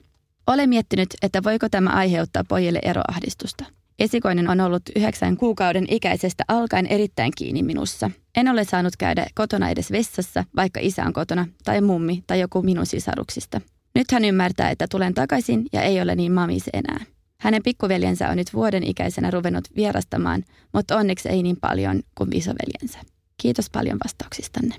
Olen 0.46 0.68
miettinyt, 0.68 1.08
että 1.22 1.42
voiko 1.42 1.68
tämä 1.68 1.90
aiheuttaa 1.90 2.44
pojille 2.48 2.78
eroahdistusta. 2.82 3.64
Esikoinen 3.98 4.48
on 4.48 4.60
ollut 4.60 4.82
yhdeksän 4.96 5.36
kuukauden 5.36 5.86
ikäisestä 5.90 6.44
alkaen 6.48 6.86
erittäin 6.86 7.32
kiinni 7.36 7.62
minussa. 7.62 8.10
En 8.36 8.48
ole 8.48 8.64
saanut 8.64 8.96
käydä 8.96 9.26
kotona 9.34 9.70
edes 9.70 9.92
vessassa, 9.92 10.44
vaikka 10.56 10.80
isä 10.82 11.04
on 11.04 11.12
kotona, 11.12 11.46
tai 11.64 11.80
mummi, 11.80 12.24
tai 12.26 12.40
joku 12.40 12.62
minun 12.62 12.86
sisaruksista. 12.86 13.60
Nyt 13.94 14.12
hän 14.12 14.24
ymmärtää, 14.24 14.70
että 14.70 14.86
tulen 14.90 15.14
takaisin 15.14 15.66
ja 15.72 15.82
ei 15.82 16.02
ole 16.02 16.14
niin 16.14 16.32
mamis 16.32 16.64
enää. 16.72 17.00
Hänen 17.42 17.62
pikkuveljensä 17.62 18.28
on 18.28 18.36
nyt 18.36 18.54
vuoden 18.54 18.82
ikäisenä 18.82 19.30
ruvennut 19.30 19.64
vierastamaan, 19.76 20.44
mutta 20.72 20.96
onneksi 20.96 21.28
ei 21.28 21.42
niin 21.42 21.56
paljon 21.60 22.02
kuin 22.14 22.36
isoveljensä. 22.36 22.98
Kiitos 23.36 23.70
paljon 23.70 23.98
vastauksistanne. 24.04 24.74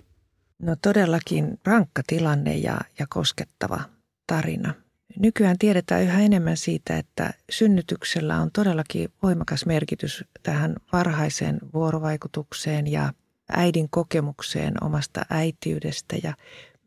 No 0.59 0.75
todellakin 0.81 1.59
rankka 1.65 2.01
tilanne 2.07 2.57
ja, 2.57 2.77
ja 2.99 3.05
koskettava 3.09 3.81
tarina. 4.27 4.73
Nykyään 5.19 5.57
tiedetään 5.57 6.03
yhä 6.03 6.21
enemmän 6.21 6.57
siitä, 6.57 6.97
että 6.97 7.33
synnytyksellä 7.49 8.37
on 8.37 8.51
todellakin 8.51 9.09
voimakas 9.23 9.65
merkitys 9.65 10.23
tähän 10.43 10.75
varhaiseen 10.93 11.59
vuorovaikutukseen 11.73 12.87
ja 12.87 13.13
äidin 13.49 13.89
kokemukseen 13.89 14.73
omasta 14.83 15.25
äitiydestä 15.29 16.15
ja 16.23 16.33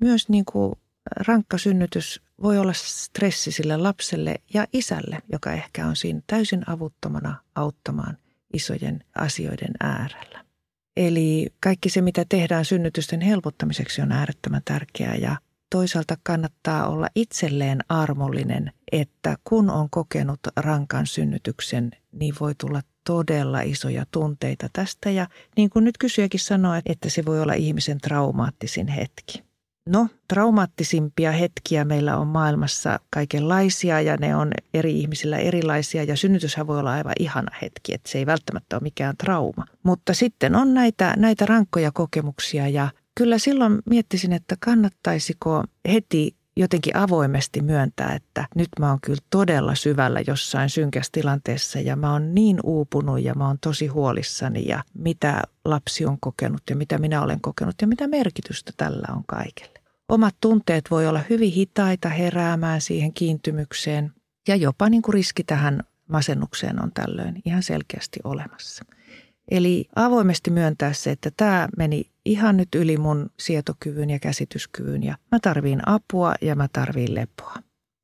myös 0.01 0.29
niin 0.29 0.45
kuin 0.45 0.73
rankka 1.17 1.59
synnytys 1.59 2.26
voi 2.43 2.59
olla 2.59 2.73
stressi 2.73 3.53
sille 3.53 3.77
lapselle 3.77 4.35
ja 4.55 4.67
isälle, 4.73 5.23
joka 5.33 5.53
ehkä 5.53 5.87
on 5.87 5.97
siinä 5.97 6.21
täysin 6.27 6.71
avuttomana 6.71 7.37
auttamaan 7.55 8.19
isojen 8.53 9.05
asioiden 9.15 9.73
äärellä. 9.81 10.45
Eli 10.97 11.47
kaikki 11.61 11.91
se, 11.91 12.01
mitä 12.01 12.25
tehdään 12.29 12.65
synnytysten 12.65 13.21
helpottamiseksi, 13.21 14.03
on 14.03 14.13
äärettömän 14.13 14.63
tärkeää 14.65 15.17
ja 15.17 15.37
toisaalta 15.71 16.17
kannattaa 16.23 16.89
olla 16.89 17.09
itselleen 17.15 17.81
armollinen, 17.89 18.73
että 18.93 19.37
kun 19.45 19.71
on 19.71 19.91
kokenut 19.91 20.41
rankan 20.57 21.07
synnytyksen, 21.07 21.91
niin 22.13 22.35
voi 22.41 22.55
tulla 22.55 22.81
todella 23.05 23.61
isoja 23.61 24.07
tunteita 24.11 24.69
tästä. 24.73 25.11
Ja 25.11 25.27
niin 25.57 25.71
kuin 25.71 25.85
nyt 25.85 25.99
kysyjäkin 25.99 26.41
sanoi, 26.41 26.81
että 26.87 27.11
se 27.11 27.25
voi 27.25 27.43
olla 27.43 27.53
ihmisen 27.53 27.99
traumaattisin 27.99 28.89
hetki. 28.89 29.46
No, 29.87 30.09
traumaattisimpia 30.29 31.33
hetkiä 31.33 31.85
meillä 31.85 32.17
on 32.17 32.27
maailmassa 32.27 33.01
kaikenlaisia 33.11 34.01
ja 34.01 34.17
ne 34.17 34.37
on 34.37 34.51
eri 34.75 35.01
ihmisillä 35.01 35.39
erilaisia 35.39 36.05
ja 36.05 36.17
synnytyshän 36.17 36.67
voi 36.67 36.79
olla 36.79 36.93
aivan 36.93 37.13
ihana 37.19 37.57
hetki, 37.63 37.95
että 37.95 38.11
se 38.11 38.19
ei 38.19 38.27
välttämättä 38.27 38.77
ole 38.77 38.83
mikään 38.83 39.17
trauma. 39.17 39.65
Mutta 39.83 40.15
sitten 40.15 40.55
on 40.55 40.75
näitä, 40.75 41.15
näitä 41.17 41.47
rankkoja 41.47 41.93
kokemuksia 41.93 42.69
ja 42.69 42.89
kyllä 43.15 43.39
silloin 43.39 43.79
miettisin, 43.91 44.33
että 44.33 44.57
kannattaisiko 44.61 45.65
heti 45.93 46.37
jotenkin 46.57 46.97
avoimesti 46.97 47.63
myöntää, 47.63 48.15
että 48.15 48.47
nyt 48.55 48.69
mä 48.81 48.91
oon 48.91 49.01
kyllä 49.01 49.23
todella 49.31 49.75
syvällä 49.75 50.21
jossain 50.27 50.71
synkässä 50.71 51.13
tilanteessa 51.13 51.81
ja 51.81 51.97
mä 51.97 52.13
oon 52.13 52.35
niin 52.35 52.59
uupunut 52.63 53.23
ja 53.23 53.35
mä 53.35 53.47
oon 53.47 53.59
tosi 53.61 53.87
huolissani 53.87 54.69
ja 54.69 54.85
mitä 54.95 55.43
lapsi 55.65 56.07
on 56.07 56.21
kokenut 56.21 56.63
ja 56.71 56.77
mitä 56.77 56.99
minä 56.99 57.23
olen 57.23 57.41
kokenut 57.41 57.75
ja 57.81 57.87
mitä 57.87 58.09
merkitystä 58.09 58.73
tällä 58.77 59.07
on 59.17 59.23
kaikille. 59.27 59.76
Omat 60.09 60.37
tunteet 60.41 60.91
voi 60.91 61.07
olla 61.07 61.21
hyvin 61.31 61.53
hitaita 61.53 62.09
heräämään 62.09 62.81
siihen 62.81 63.13
kiintymykseen 63.13 64.13
ja 64.49 64.57
jopa 64.57 64.89
niin 64.89 65.03
kuin 65.03 65.15
riski 65.15 65.45
tähän 65.45 65.81
masennukseen 66.09 66.83
on 66.83 66.93
tällöin 66.93 67.43
ihan 67.45 67.63
selkeästi 67.63 68.21
olemassa. 68.25 68.85
Eli 69.51 69.89
avoimesti 69.97 70.51
myöntää 70.51 70.93
se, 70.93 71.11
että 71.11 71.31
tämä 71.37 71.69
meni 71.77 72.11
ihan 72.25 72.57
nyt 72.57 72.75
yli 72.75 72.97
mun 72.97 73.31
sietokyvyn 73.39 74.11
ja 74.11 74.19
käsityskyvyn 74.19 75.03
ja 75.03 75.17
mä 75.33 75.39
tarviin 75.43 75.89
apua 75.89 76.35
ja 76.41 76.55
mä 76.55 76.69
tarviin 76.73 77.15
lepoa. 77.15 77.55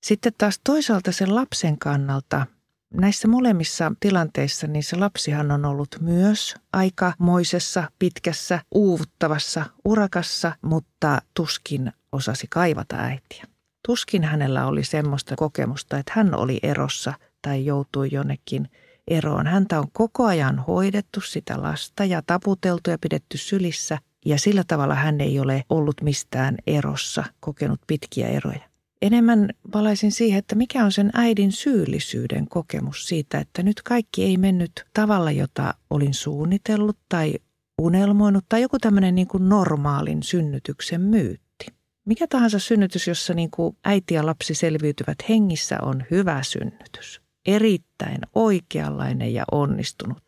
Sitten 0.05 0.33
taas 0.39 0.61
toisaalta 0.65 1.13
sen 1.13 1.35
lapsen 1.35 1.79
kannalta 1.79 2.47
näissä 2.93 3.29
molemmissa 3.29 3.93
tilanteissa 4.01 4.67
niin 4.67 4.83
se 4.83 4.97
lapsihan 4.97 5.51
on 5.51 5.65
ollut 5.65 5.97
myös 6.01 6.55
aikamoisessa, 6.73 7.91
pitkässä, 7.99 8.61
uuvuttavassa 8.75 9.65
urakassa, 9.85 10.53
mutta 10.63 11.23
tuskin 11.35 11.93
osasi 12.13 12.47
kaivata 12.51 12.97
äitiä. 12.97 13.45
Tuskin 13.87 14.25
hänellä 14.25 14.67
oli 14.67 14.85
semmoista 14.85 15.37
kokemusta, 15.37 15.99
että 15.99 16.13
hän 16.17 16.35
oli 16.35 16.59
erossa 16.63 17.13
tai 17.43 17.65
joutui 17.65 18.09
jonnekin 18.13 18.69
eroon. 19.09 19.47
Häntä 19.47 19.79
on 19.79 19.87
koko 19.93 20.25
ajan 20.25 20.59
hoidettu 20.59 21.21
sitä 21.21 21.63
lasta 21.63 22.05
ja 22.05 22.23
taputeltu 22.27 22.91
ja 22.91 22.99
pidetty 22.99 23.39
sylissä 23.39 23.99
ja 24.25 24.39
sillä 24.39 24.65
tavalla 24.67 24.95
hän 24.95 25.21
ei 25.21 25.41
ole 25.41 25.65
ollut 25.69 26.03
mistään 26.03 26.57
erossa, 26.67 27.25
kokenut 27.41 27.81
pitkiä 27.87 28.29
eroja. 28.29 28.72
Enemmän 29.03 29.49
palaisin 29.73 30.13
siihen, 30.13 30.39
että 30.39 30.55
mikä 30.55 30.85
on 30.85 30.93
sen 30.93 31.11
äidin 31.15 31.53
syyllisyyden 31.53 32.49
kokemus 32.49 33.09
siitä, 33.09 33.39
että 33.39 33.63
nyt 33.63 33.83
kaikki 33.83 34.25
ei 34.25 34.37
mennyt 34.37 34.73
tavalla, 34.95 35.31
jota 35.31 35.75
olin 35.91 36.15
suunnitellut 36.15 36.99
tai 37.09 37.35
unelmoinut 37.81 38.45
tai 38.49 38.63
joku 38.63 38.79
tämmöinen 38.79 39.15
niin 39.15 39.29
kuin 39.29 39.49
normaalin 39.49 40.23
synnytyksen 40.23 41.01
myytti. 41.01 41.67
Mikä 42.07 42.27
tahansa 42.27 42.59
synnytys, 42.59 43.09
jossa 43.09 43.35
niin 43.35 43.51
kuin 43.51 43.77
äiti 43.85 44.15
ja 44.15 44.27
lapsi 44.27 44.55
selviytyvät 44.55 45.19
hengissä, 45.29 45.79
on 45.83 46.05
hyvä 46.11 46.43
synnytys. 46.43 47.23
Erittäin 47.47 48.19
oikeanlainen 48.35 49.35
ja 49.35 49.45
onnistunut. 49.53 50.23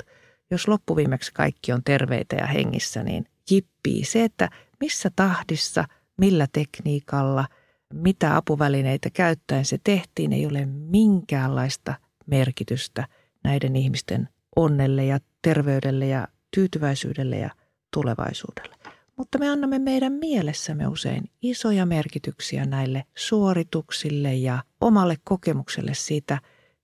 Jos 0.51 0.69
loppuviimeksi 0.69 1.33
kaikki 1.35 1.73
on 1.73 1.85
terveitä 1.85 2.37
ja 2.37 2.47
hengissä, 2.47 3.03
niin 3.03 3.27
jippii 3.51 4.05
se, 4.05 4.25
että 4.25 4.51
missä 4.81 5.11
tahdissa, 5.17 5.85
millä 6.19 6.47
tekniikalla– 6.53 7.47
mitä 7.95 8.37
apuvälineitä 8.37 9.11
käyttäen 9.11 9.65
se 9.65 9.79
tehtiin, 9.85 10.33
ei 10.33 10.47
ole 10.47 10.67
minkäänlaista 10.67 11.95
merkitystä 12.27 13.09
näiden 13.45 13.77
ihmisten 13.77 14.29
onnelle 14.57 15.05
ja 15.05 15.19
terveydelle 15.43 16.07
ja 16.07 16.29
tyytyväisyydelle 16.55 17.39
ja 17.39 17.51
tulevaisuudelle. 17.93 18.77
Mutta 19.17 19.39
me 19.39 19.49
annamme 19.49 19.79
meidän 19.79 20.13
mielessämme 20.13 20.87
usein 20.87 21.25
isoja 21.43 21.87
merkityksiä 21.87 22.67
näille 22.67 23.05
suorituksille 23.17 24.35
ja 24.35 24.65
omalle 24.81 25.17
kokemukselle 25.25 25.95
siitä 25.95 26.39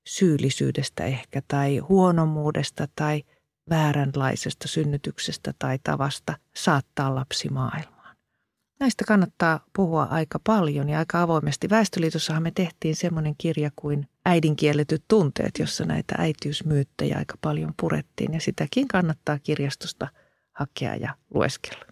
syyllisyydestä 0.06 1.04
ehkä 1.04 1.42
tai 1.48 1.78
huonomuudesta 1.78 2.88
tai 2.94 3.22
vääränlaisesta 3.70 4.68
synnytyksestä 4.68 5.54
tai 5.58 5.78
tavasta 5.82 6.34
saattaa 6.56 7.14
lapsi 7.14 7.48
maailmaan. 7.48 7.99
Näistä 8.80 9.04
kannattaa 9.08 9.64
puhua 9.76 10.02
aika 10.02 10.38
paljon 10.46 10.88
ja 10.88 10.98
aika 10.98 11.22
avoimesti. 11.22 11.70
Väestöliitossahan 11.70 12.42
me 12.42 12.50
tehtiin 12.50 12.96
semmoinen 12.96 13.34
kirja 13.38 13.70
kuin 13.76 14.08
Äidinkielletyt 14.24 15.04
tunteet, 15.08 15.58
jossa 15.58 15.84
näitä 15.84 16.14
äitiysmyyttejä 16.18 17.18
aika 17.18 17.34
paljon 17.40 17.74
purettiin 17.80 18.34
ja 18.34 18.40
sitäkin 18.40 18.88
kannattaa 18.88 19.38
kirjastosta 19.38 20.08
hakea 20.52 20.96
ja 20.96 21.14
lueskella. 21.34 21.84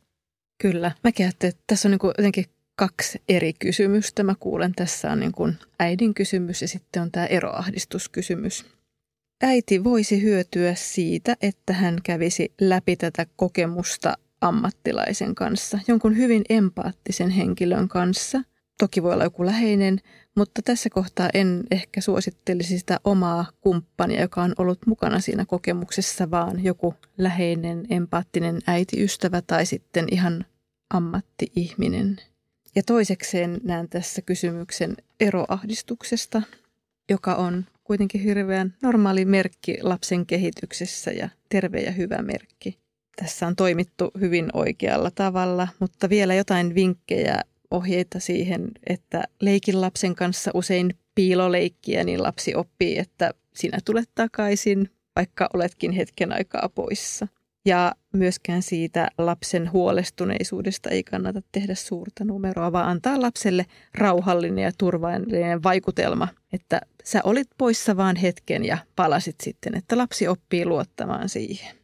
Kyllä. 0.63 0.93
Mä 1.05 1.11
ajattelen, 1.19 1.51
että 1.51 1.65
tässä 1.67 1.89
on 1.89 1.91
niin 1.91 2.13
jotenkin 2.19 2.45
kaksi 2.77 3.23
eri 3.29 3.53
kysymystä. 3.53 4.23
Mä 4.23 4.35
kuulen, 4.41 4.73
tässä 4.75 5.13
on 5.13 5.21
niin 5.21 5.33
kuin 5.33 5.59
äidin 5.81 6.15
kysymys 6.15 6.63
ja 6.63 6.69
sitten 6.69 7.03
on 7.03 7.11
tämä 7.11 7.27
eroahdistuskysymys. 7.27 8.65
Äiti 9.43 9.85
voisi 9.85 10.23
hyötyä 10.23 10.75
siitä, 10.75 11.37
että 11.43 11.73
hän 11.73 11.99
kävisi 12.05 12.53
läpi 12.61 12.97
tätä 12.97 13.27
kokemusta 13.37 14.19
ammattilaisen 14.41 15.35
kanssa, 15.35 15.79
jonkun 15.89 16.17
hyvin 16.17 16.45
empaattisen 16.49 17.31
henkilön 17.31 17.89
kanssa. 17.89 18.43
Toki 18.79 19.03
voi 19.03 19.13
olla 19.13 19.25
joku 19.25 19.47
läheinen, 19.47 20.01
mutta 20.37 20.63
tässä 20.63 20.91
kohtaa 20.91 21.31
en 21.35 21.65
ehkä 21.71 22.01
suosittelisi 22.01 22.79
sitä 22.79 23.01
omaa 23.05 23.47
kumppania, 23.61 24.21
joka 24.21 24.43
on 24.43 24.53
ollut 24.59 24.87
mukana 24.87 25.21
siinä 25.21 25.45
kokemuksessa, 25.45 26.31
vaan 26.31 26.65
joku 26.65 26.95
läheinen, 27.19 27.87
empaattinen 27.91 28.59
äitiystävä 28.67 29.43
tai 29.43 29.67
sitten 29.67 30.07
ihan 30.11 30.45
ammattiihminen. 30.91 32.17
Ja 32.77 32.83
toisekseen 32.83 33.61
näen 33.63 33.89
tässä 33.89 34.23
kysymyksen 34.23 34.97
eroahdistuksesta, 35.21 36.43
joka 37.11 37.35
on 37.35 37.67
kuitenkin 37.85 38.21
hirveän 38.21 38.75
normaali 38.83 39.25
merkki 39.25 39.79
lapsen 39.83 40.27
kehityksessä 40.27 41.11
ja 41.11 41.29
terve 41.49 41.81
ja 41.81 41.93
hyvä 41.93 42.23
merkki. 42.23 42.79
Tässä 43.21 43.47
on 43.47 43.57
toimittu 43.57 44.11
hyvin 44.21 44.49
oikealla 44.53 45.11
tavalla, 45.11 45.69
mutta 45.81 46.09
vielä 46.09 46.35
jotain 46.35 46.75
vinkkejä, 46.75 47.41
ohjeita 47.71 48.21
siihen, 48.21 48.71
että 48.87 49.25
leikin 49.41 49.81
lapsen 49.81 50.15
kanssa 50.15 50.51
usein 50.55 50.95
piiloleikkiä, 51.15 52.05
niin 52.05 52.23
lapsi 52.23 52.55
oppii, 52.55 52.99
että 52.99 53.31
sinä 53.55 53.79
tulet 53.85 54.11
takaisin, 54.15 54.91
vaikka 55.17 55.49
oletkin 55.55 55.93
hetken 55.93 56.33
aikaa 56.33 56.69
poissa. 56.75 57.29
Ja 57.67 57.93
myöskään 58.13 58.63
siitä 58.63 59.09
lapsen 59.19 59.73
huolestuneisuudesta 59.73 60.91
ei 60.91 61.03
kannata 61.05 61.43
tehdä 61.53 61.75
suurta 61.75 62.25
numeroa, 62.25 62.73
vaan 62.73 62.89
antaa 62.89 63.21
lapselle 63.21 63.67
rauhallinen 63.95 64.65
ja 64.65 64.73
turvallinen 64.79 65.63
vaikutelma, 65.63 66.29
että 66.53 66.81
sä 67.05 67.21
olit 67.25 67.49
poissa 67.59 67.97
vaan 67.97 68.17
hetken 68.17 68.65
ja 68.65 68.79
palasit 68.97 69.37
sitten, 69.43 69.75
että 69.75 69.99
lapsi 69.99 70.29
oppii 70.29 70.67
luottamaan 70.67 71.29
siihen. 71.29 71.78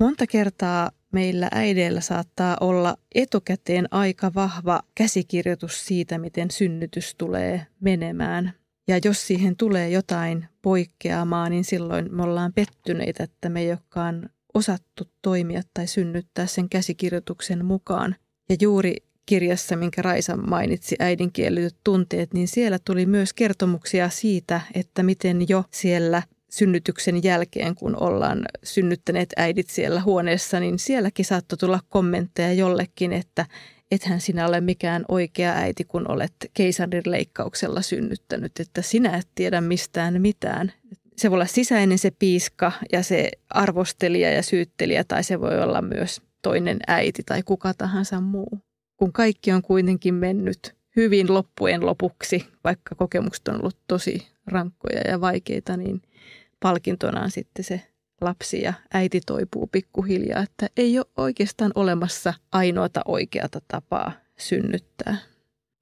Monta 0.00 0.26
kertaa 0.26 0.90
meillä 1.12 1.48
äideillä 1.52 2.00
saattaa 2.00 2.56
olla 2.60 2.96
etukäteen 3.14 3.88
aika 3.90 4.34
vahva 4.34 4.80
käsikirjoitus 4.94 5.86
siitä, 5.86 6.18
miten 6.18 6.50
synnytys 6.50 7.14
tulee 7.14 7.66
menemään. 7.80 8.52
Ja 8.88 8.98
jos 9.04 9.26
siihen 9.26 9.56
tulee 9.56 9.90
jotain 9.90 10.46
poikkeamaa, 10.62 11.48
niin 11.48 11.64
silloin 11.64 12.14
me 12.14 12.22
ollaan 12.22 12.52
pettyneitä, 12.52 13.24
että 13.24 13.48
me 13.48 13.60
ei 13.60 13.70
olekaan 13.70 14.30
osattu 14.54 15.04
toimia 15.22 15.62
tai 15.74 15.86
synnyttää 15.86 16.46
sen 16.46 16.68
käsikirjoituksen 16.68 17.64
mukaan. 17.64 18.16
Ja 18.48 18.56
juuri 18.60 18.96
kirjassa, 19.26 19.76
minkä 19.76 20.02
Raisa 20.02 20.36
mainitsi, 20.36 20.96
äidinkielityt 20.98 21.76
tunteet, 21.84 22.34
niin 22.34 22.48
siellä 22.48 22.78
tuli 22.84 23.06
myös 23.06 23.32
kertomuksia 23.32 24.08
siitä, 24.08 24.60
että 24.74 25.02
miten 25.02 25.48
jo 25.48 25.64
siellä 25.70 26.22
synnytyksen 26.54 27.22
jälkeen, 27.24 27.74
kun 27.74 28.02
ollaan 28.02 28.44
synnyttäneet 28.62 29.32
äidit 29.36 29.70
siellä 29.70 30.02
huoneessa, 30.02 30.60
niin 30.60 30.78
sielläkin 30.78 31.24
saattoi 31.24 31.58
tulla 31.58 31.80
kommentteja 31.88 32.52
jollekin, 32.52 33.12
että 33.12 33.46
ethän 33.90 34.20
sinä 34.20 34.48
ole 34.48 34.60
mikään 34.60 35.04
oikea 35.08 35.52
äiti, 35.52 35.84
kun 35.84 36.10
olet 36.10 36.34
keisarin 36.54 37.02
leikkauksella 37.06 37.82
synnyttänyt, 37.82 38.60
että 38.60 38.82
sinä 38.82 39.16
et 39.16 39.28
tiedä 39.34 39.60
mistään 39.60 40.22
mitään. 40.22 40.72
Se 41.16 41.30
voi 41.30 41.36
olla 41.36 41.46
sisäinen 41.46 41.98
se 41.98 42.10
piiska 42.10 42.72
ja 42.92 43.02
se 43.02 43.30
arvostelija 43.50 44.32
ja 44.32 44.42
syyttelijä, 44.42 45.04
tai 45.04 45.24
se 45.24 45.40
voi 45.40 45.62
olla 45.62 45.82
myös 45.82 46.20
toinen 46.42 46.78
äiti 46.86 47.22
tai 47.26 47.42
kuka 47.42 47.74
tahansa 47.74 48.20
muu. 48.20 48.58
Kun 48.96 49.12
kaikki 49.12 49.52
on 49.52 49.62
kuitenkin 49.62 50.14
mennyt 50.14 50.74
hyvin 50.96 51.34
loppujen 51.34 51.86
lopuksi, 51.86 52.46
vaikka 52.64 52.94
kokemukset 52.94 53.48
on 53.48 53.60
ollut 53.60 53.78
tosi 53.88 54.26
rankkoja 54.46 55.00
ja 55.00 55.20
vaikeita, 55.20 55.76
niin– 55.76 56.02
palkintonaan 56.64 57.30
sitten 57.30 57.64
se 57.64 57.82
lapsi 58.20 58.62
ja 58.62 58.74
äiti 58.94 59.20
toipuu 59.26 59.66
pikkuhiljaa, 59.66 60.42
että 60.42 60.66
ei 60.76 60.98
ole 60.98 61.06
oikeastaan 61.16 61.72
olemassa 61.74 62.34
ainoata 62.52 63.00
oikeata 63.04 63.60
tapaa 63.68 64.12
synnyttää. 64.38 65.16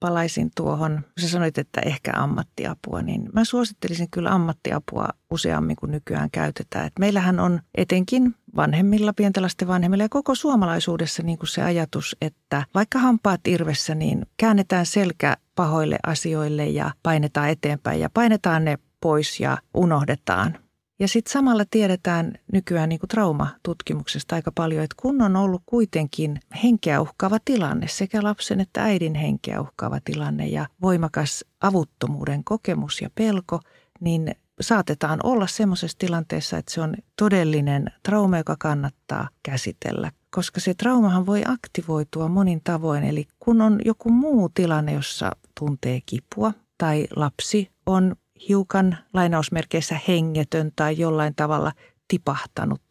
Palaisin 0.01 0.51
tuohon, 0.57 1.01
kun 1.03 1.13
sä 1.21 1.29
sanoit, 1.29 1.59
että 1.59 1.81
ehkä 1.81 2.13
ammattiapua, 2.15 3.03
niin 3.03 3.29
mä 3.33 3.45
suosittelisin 3.45 4.11
kyllä 4.11 4.31
ammattiapua 4.31 5.09
useammin 5.31 5.77
kuin 5.77 5.93
nykyään 5.93 6.31
käytetään. 6.31 6.87
Et 6.87 6.93
meillähän 6.99 7.41
on 7.41 7.61
etenkin 7.75 8.35
vanhemmilla, 8.57 9.13
pientelasten 9.13 9.69
vanhemmilla 9.69 10.05
ja 10.05 10.09
koko 10.09 10.35
suomalaisuudessa 10.35 11.23
niin 11.23 11.39
kuin 11.39 11.49
se 11.49 11.63
ajatus, 11.63 12.17
että 12.21 12.65
vaikka 12.75 12.99
hampaat 12.99 13.41
irvessä, 13.49 13.95
niin 13.95 14.27
käännetään 14.37 14.87
selkä 14.87 15.37
pahoille 15.55 15.99
asioille 16.07 16.67
ja 16.67 16.91
painetaan 17.03 17.49
eteenpäin 17.49 18.01
ja 18.01 18.11
painetaan 18.11 18.65
ne 18.65 18.79
pois 19.01 19.41
ja 19.41 19.59
unohdetaan. 19.75 20.59
Ja 21.01 21.09
sitten 21.09 21.33
samalla 21.33 21.65
tiedetään 21.71 22.33
nykyään 22.53 22.89
niin 22.89 23.01
traumatutkimuksesta 23.09 24.35
aika 24.35 24.53
paljon, 24.55 24.85
että 24.85 24.97
kun 25.03 25.23
on 25.23 25.37
ollut 25.37 25.63
kuitenkin 25.67 26.41
henkeä 26.63 27.01
uhkaava 27.01 27.39
tilanne, 27.45 27.89
sekä 27.89 28.23
lapsen 28.23 28.61
että 28.61 28.83
äidin 28.83 29.15
henkeä 29.15 29.61
uhkaava 29.61 30.01
tilanne 30.05 30.47
ja 30.47 30.67
voimakas 30.83 31.45
avuttomuuden 31.61 32.45
kokemus 32.45 33.01
ja 33.01 33.11
pelko, 33.15 33.61
niin 34.01 34.35
saatetaan 34.61 35.21
olla 35.23 35.47
semmoisessa 35.47 35.99
tilanteessa, 35.99 36.59
että 36.59 36.73
se 36.73 36.81
on 36.81 36.95
todellinen 37.19 37.93
trauma, 38.03 38.39
joka 38.39 38.57
kannattaa 38.59 39.29
käsitellä. 39.43 40.13
Koska 40.31 40.61
se 40.61 40.75
traumahan 40.75 41.27
voi 41.27 41.43
aktivoitua 41.47 42.29
monin 42.29 42.61
tavoin. 42.65 43.05
Eli 43.05 43.27
kun 43.41 43.61
on 43.61 43.81
joku 43.85 44.11
muu 44.11 44.49
tilanne, 44.49 44.93
jossa 44.93 45.33
tuntee 45.61 46.01
kipua 46.07 46.53
tai 46.79 47.07
lapsi 47.17 47.71
on 47.87 48.17
hiukan 48.49 48.99
lainausmerkeissä 49.13 50.01
hengetön 50.09 50.73
tai 50.77 50.99
jollain 50.99 51.35
tavalla 51.35 51.73
tipahtanut 52.09 52.83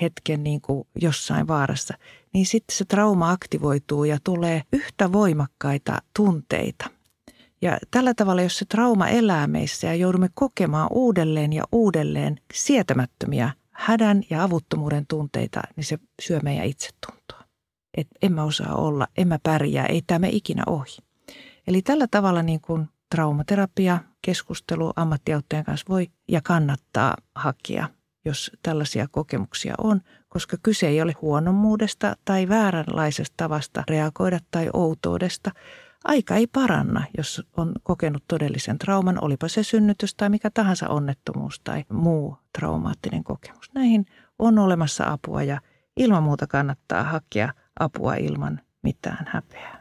hetken 0.00 0.44
niin 0.44 0.60
kuin 0.60 0.88
jossain 1.00 1.48
vaarassa, 1.48 1.94
niin 2.34 2.46
sitten 2.46 2.76
se 2.76 2.84
trauma 2.84 3.30
aktivoituu 3.30 4.04
ja 4.04 4.18
tulee 4.24 4.62
yhtä 4.72 5.12
voimakkaita 5.12 5.98
tunteita. 6.16 6.90
Ja 7.62 7.78
tällä 7.90 8.14
tavalla, 8.14 8.42
jos 8.42 8.58
se 8.58 8.64
trauma 8.64 9.08
elää 9.08 9.46
meissä 9.46 9.86
ja 9.86 9.94
joudumme 9.94 10.28
kokemaan 10.34 10.88
uudelleen 10.90 11.52
ja 11.52 11.64
uudelleen 11.72 12.40
sietämättömiä 12.54 13.50
hädän 13.70 14.22
ja 14.30 14.42
avuttomuuden 14.42 15.06
tunteita, 15.06 15.60
niin 15.76 15.84
se 15.84 15.98
syö 16.22 16.40
meidän 16.42 16.66
itsetuntoa. 16.66 17.44
Että 17.96 18.18
en 18.22 18.32
mä 18.32 18.44
osaa 18.44 18.74
olla, 18.74 19.06
en 19.16 19.28
mä 19.28 19.38
pärjää, 19.42 19.86
ei 19.86 20.02
tämä 20.06 20.26
ikinä 20.26 20.62
ohi. 20.66 20.96
Eli 21.66 21.82
tällä 21.82 22.06
tavalla 22.10 22.42
niin 22.42 22.60
kuin 22.60 22.88
traumaterapia, 23.10 23.98
keskustelu 24.22 24.92
ammattiauttajan 24.96 25.64
kanssa 25.64 25.86
voi 25.88 26.06
ja 26.28 26.40
kannattaa 26.44 27.16
hakea, 27.34 27.88
jos 28.24 28.52
tällaisia 28.62 29.06
kokemuksia 29.10 29.74
on, 29.78 30.00
koska 30.28 30.56
kyse 30.62 30.88
ei 30.88 31.02
ole 31.02 31.14
huonommuudesta 31.22 32.16
tai 32.24 32.48
vääränlaisesta 32.48 33.34
tavasta 33.36 33.84
reagoida 33.88 34.38
tai 34.50 34.70
outoudesta. 34.72 35.50
Aika 36.04 36.34
ei 36.34 36.46
paranna, 36.46 37.04
jos 37.16 37.46
on 37.56 37.72
kokenut 37.82 38.24
todellisen 38.28 38.78
trauman, 38.78 39.24
olipa 39.24 39.48
se 39.48 39.62
synnytys 39.62 40.14
tai 40.14 40.28
mikä 40.28 40.50
tahansa 40.50 40.88
onnettomuus 40.88 41.60
tai 41.60 41.84
muu 41.92 42.36
traumaattinen 42.58 43.24
kokemus. 43.24 43.70
Näihin 43.74 44.06
on 44.38 44.58
olemassa 44.58 45.12
apua 45.12 45.42
ja 45.42 45.60
ilman 45.96 46.22
muuta 46.22 46.46
kannattaa 46.46 47.02
hakea 47.02 47.52
apua 47.80 48.14
ilman 48.14 48.60
mitään 48.82 49.26
häpeää. 49.32 49.77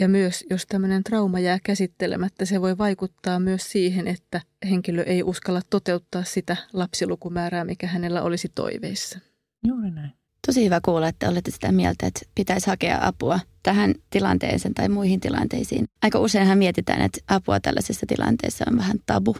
Ja 0.00 0.08
myös, 0.08 0.44
jos 0.50 0.66
tämmöinen 0.66 1.04
trauma 1.04 1.38
jää 1.40 1.58
käsittelemättä, 1.64 2.44
se 2.44 2.60
voi 2.60 2.78
vaikuttaa 2.78 3.40
myös 3.40 3.72
siihen, 3.72 4.08
että 4.08 4.40
henkilö 4.70 5.02
ei 5.02 5.22
uskalla 5.22 5.60
toteuttaa 5.70 6.24
sitä 6.24 6.56
lapsilukumäärää, 6.72 7.64
mikä 7.64 7.86
hänellä 7.86 8.22
olisi 8.22 8.48
toiveissa. 8.54 9.18
Juuri 9.66 9.90
näin. 9.90 10.12
Tosi 10.46 10.64
hyvä 10.64 10.80
kuulla, 10.84 11.08
että 11.08 11.28
olette 11.28 11.50
sitä 11.50 11.72
mieltä, 11.72 12.06
että 12.06 12.20
pitäisi 12.34 12.66
hakea 12.66 12.98
apua 13.06 13.40
tähän 13.62 13.94
tilanteeseen 14.10 14.74
tai 14.74 14.88
muihin 14.88 15.20
tilanteisiin. 15.20 15.84
Aika 16.02 16.18
useinhan 16.18 16.58
mietitään, 16.58 17.02
että 17.02 17.20
apua 17.28 17.60
tällaisessa 17.60 18.06
tilanteessa 18.06 18.64
on 18.70 18.78
vähän 18.78 18.96
tabu. 19.06 19.36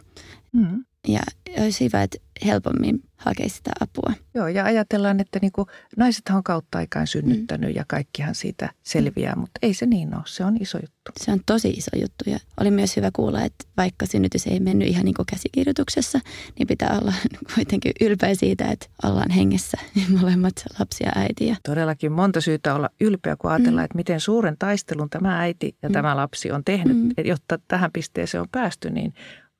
Mm. 0.51 0.85
Ja 1.07 1.19
olisi 1.59 1.85
hyvä, 1.85 2.03
että 2.03 2.17
helpommin 2.45 3.03
hakea 3.15 3.49
sitä 3.49 3.71
apua. 3.79 4.13
Joo, 4.33 4.47
ja 4.47 4.65
ajatellaan, 4.65 5.19
että 5.19 5.39
niin 5.41 5.51
kuin, 5.51 5.67
naisethan 5.97 6.37
on 6.37 6.43
kautta 6.43 6.77
aikaan 6.77 7.07
synnyttänyt 7.07 7.69
mm. 7.69 7.75
ja 7.75 7.85
kaikkihan 7.87 8.35
siitä 8.35 8.69
selviää, 8.83 9.35
mutta 9.35 9.59
ei 9.61 9.73
se 9.73 9.85
niin 9.85 10.15
ole. 10.15 10.23
Se 10.25 10.45
on 10.45 10.57
iso 10.61 10.77
juttu. 10.77 11.11
Se 11.19 11.31
on 11.31 11.39
tosi 11.45 11.69
iso 11.69 11.91
juttu 11.95 12.29
ja 12.29 12.39
oli 12.59 12.71
myös 12.71 12.95
hyvä 12.97 13.09
kuulla, 13.13 13.41
että 13.41 13.65
vaikka 13.77 14.05
synnytys 14.05 14.47
ei 14.47 14.59
mennyt 14.59 14.87
ihan 14.87 15.05
niin 15.05 15.15
kuin 15.15 15.25
käsikirjoituksessa, 15.25 16.19
niin 16.59 16.67
pitää 16.67 16.99
olla 17.01 17.13
kuitenkin 17.55 17.91
ylpeä 18.01 18.35
siitä, 18.35 18.71
että 18.71 18.85
ollaan 19.03 19.31
hengessä 19.31 19.77
molemmat 20.21 20.53
lapsia 20.79 21.11
ja 21.15 21.21
äiti. 21.21 21.47
Ja... 21.47 21.55
Todellakin 21.63 22.11
monta 22.11 22.41
syytä 22.41 22.75
olla 22.75 22.89
ylpeä, 23.01 23.35
kun 23.35 23.51
ajatellaan, 23.51 23.83
mm. 23.83 23.85
että 23.85 23.97
miten 23.97 24.19
suuren 24.19 24.55
taistelun 24.59 25.09
tämä 25.09 25.39
äiti 25.39 25.75
ja 25.81 25.89
mm. 25.89 25.93
tämä 25.93 26.15
lapsi 26.15 26.51
on 26.51 26.63
tehnyt, 26.63 26.97
mm. 26.97 27.09
jotta 27.25 27.59
tähän 27.67 27.91
pisteeseen 27.91 28.41
on 28.41 28.49
päästy, 28.51 28.89
niin 28.89 29.13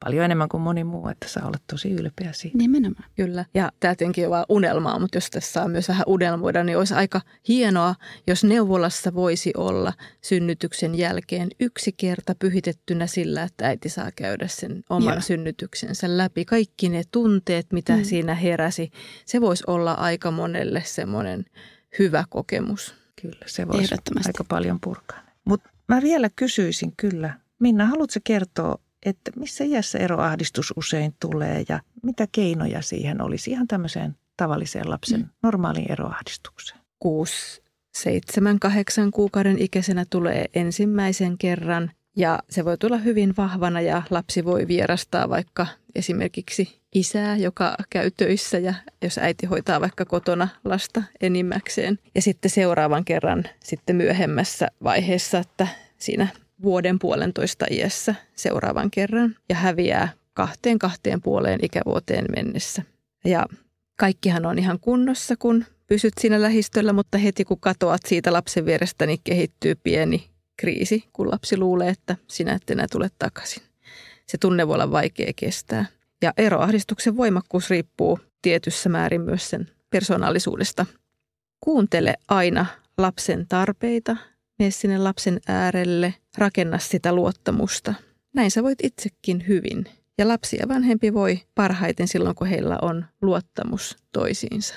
paljon 0.04 0.26
enemmän 0.26 0.50
kuin 0.50 0.62
moni 0.62 0.84
muu, 0.84 1.08
että 1.08 1.28
saa 1.28 1.48
olla 1.48 1.58
tosi 1.70 1.92
ylpeä 1.92 2.34
siitä. 2.34 2.58
Nimenomaan. 2.58 3.10
Kyllä. 3.16 3.46
Ja 3.54 3.72
tämä 3.80 3.96
tietenkin 3.96 4.26
on 4.26 4.32
vaan 4.32 4.46
unelmaa, 4.50 5.00
mutta 5.00 5.18
jos 5.18 5.30
tässä 5.30 5.52
saa 5.52 5.68
myös 5.68 5.88
vähän 5.90 6.04
unelmoida, 6.08 6.64
niin 6.64 6.78
olisi 6.78 6.94
aika 6.94 7.22
hienoa, 7.48 7.96
jos 8.28 8.44
neuvolassa 8.44 9.14
voisi 9.14 9.54
olla 9.58 9.94
synnytyksen 10.22 10.96
jälkeen 10.96 11.50
yksi 11.60 11.92
kerta 11.92 12.36
pyhitettynä 12.40 13.08
sillä, 13.08 13.44
että 13.44 13.68
äiti 13.68 13.90
saa 13.90 14.12
käydä 14.16 14.48
sen 14.48 14.84
oman 14.90 15.14
Joo. 15.14 15.22
synnytyksensä 15.22 16.18
läpi. 16.18 16.46
Kaikki 16.46 16.90
ne 16.90 17.04
tunteet, 17.12 17.68
mitä 17.72 17.98
mm. 17.98 18.04
siinä 18.04 18.36
heräsi, 18.36 18.92
se 19.26 19.42
voisi 19.42 19.64
olla 19.68 19.94
aika 19.94 20.32
monelle 20.32 20.84
semmoinen 20.86 21.46
hyvä 22.00 22.24
kokemus. 22.30 22.96
Kyllä, 23.22 23.46
se 23.46 23.68
voisi 23.68 23.96
aika 24.28 24.44
paljon 24.44 24.80
purkaa. 24.80 25.20
Mutta 25.46 25.70
mä 25.88 26.02
vielä 26.02 26.30
kysyisin 26.36 26.94
kyllä, 26.98 27.34
Minna, 27.60 27.86
haluatko 27.86 28.20
kertoa 28.24 28.80
että 29.06 29.32
missä 29.36 29.64
iässä 29.64 30.00
eroahdistus 30.00 30.74
usein 30.78 31.16
tulee 31.20 31.64
ja 31.70 31.80
mitä 32.04 32.28
keinoja 32.32 32.82
siihen 32.82 33.22
olisi 33.22 33.52
ihan 33.52 33.68
tämmöiseen 33.68 34.16
tavalliseen 34.38 34.90
lapsen 34.90 35.20
mm. 35.20 35.30
normaaliin 35.44 35.92
eroahdistukseen? 35.92 36.80
6, 37.00 37.62
7, 37.94 38.60
8 38.60 39.12
kuukauden 39.12 39.60
ikäisenä 39.60 40.06
tulee 40.10 40.46
ensimmäisen 40.54 41.38
kerran 41.38 41.92
ja 42.16 42.40
se 42.50 42.66
voi 42.66 42.78
tulla 42.78 42.98
hyvin 42.98 43.34
vahvana 43.38 43.82
ja 43.82 44.04
lapsi 44.10 44.46
voi 44.46 44.68
vierastaa 44.68 45.30
vaikka 45.30 45.68
esimerkiksi 45.96 46.82
isää, 46.96 47.38
joka 47.38 47.76
käy 47.90 48.12
töissä 48.12 48.58
ja 48.58 48.74
jos 49.02 49.18
äiti 49.18 49.46
hoitaa 49.46 49.82
vaikka 49.82 50.06
kotona 50.06 50.48
lasta 50.66 51.04
enimmäkseen. 51.22 52.00
Ja 52.16 52.22
sitten 52.22 52.52
seuraavan 52.52 53.06
kerran 53.06 53.44
sitten 53.64 53.96
myöhemmässä 53.96 54.68
vaiheessa, 54.84 55.40
että 55.40 55.68
siinä 55.98 56.28
vuoden 56.62 57.00
puolentoista 57.00 57.66
iässä 57.72 58.16
seuraavan 58.36 58.92
kerran 58.92 59.36
ja 59.50 59.56
häviää 59.56 60.10
kahteen 60.34 60.80
kahteen 60.80 61.22
puoleen 61.22 61.60
ikävuoteen 61.64 62.26
mennessä. 62.36 62.84
Ja 63.26 63.46
kaikkihan 64.00 64.46
on 64.46 64.60
ihan 64.60 64.80
kunnossa, 64.80 65.36
kun 65.36 65.66
pysyt 65.88 66.14
siinä 66.20 66.42
lähistöllä, 66.42 66.94
mutta 66.94 67.18
heti 67.18 67.46
kun 67.46 67.60
katoat 67.60 68.02
siitä 68.08 68.34
lapsen 68.34 68.66
vierestä, 68.66 69.06
niin 69.06 69.20
kehittyy 69.24 69.76
pieni 69.76 70.30
kriisi, 70.58 71.04
kun 71.14 71.32
lapsi 71.32 71.58
luulee, 71.58 71.90
että 71.90 72.16
sinä 72.28 72.54
et 72.54 72.70
enää 72.70 72.88
tule 72.92 73.10
takaisin. 73.20 73.64
Se 74.26 74.38
tunne 74.38 74.68
voi 74.68 74.74
olla 74.74 74.92
vaikea 74.92 75.32
kestää. 75.36 75.86
Ja 76.22 76.34
eroahdistuksen 76.38 77.18
voimakkuus 77.18 77.70
riippuu 77.70 78.20
tietyssä 78.42 78.90
määrin 78.90 79.22
myös 79.22 79.50
sen 79.50 79.70
persoonallisuudesta. 79.90 80.86
Kuuntele 81.60 82.14
aina 82.28 82.66
lapsen 82.98 83.48
tarpeita 83.48 84.18
Mene 84.60 84.72
sinne 84.72 84.98
lapsen 84.98 85.40
äärelle, 85.48 86.14
rakenna 86.38 86.78
sitä 86.78 87.14
luottamusta. 87.14 87.94
Näin 88.34 88.52
sä 88.52 88.64
voit 88.64 88.80
itsekin 88.84 89.48
hyvin. 89.48 89.86
Ja 90.18 90.28
lapsi 90.28 90.58
ja 90.60 90.68
vanhempi 90.68 91.14
voi 91.14 91.40
parhaiten 91.56 92.08
silloin, 92.08 92.36
kun 92.36 92.48
heillä 92.48 92.80
on 92.82 93.06
luottamus 93.22 93.98
toisiinsa. 94.12 94.76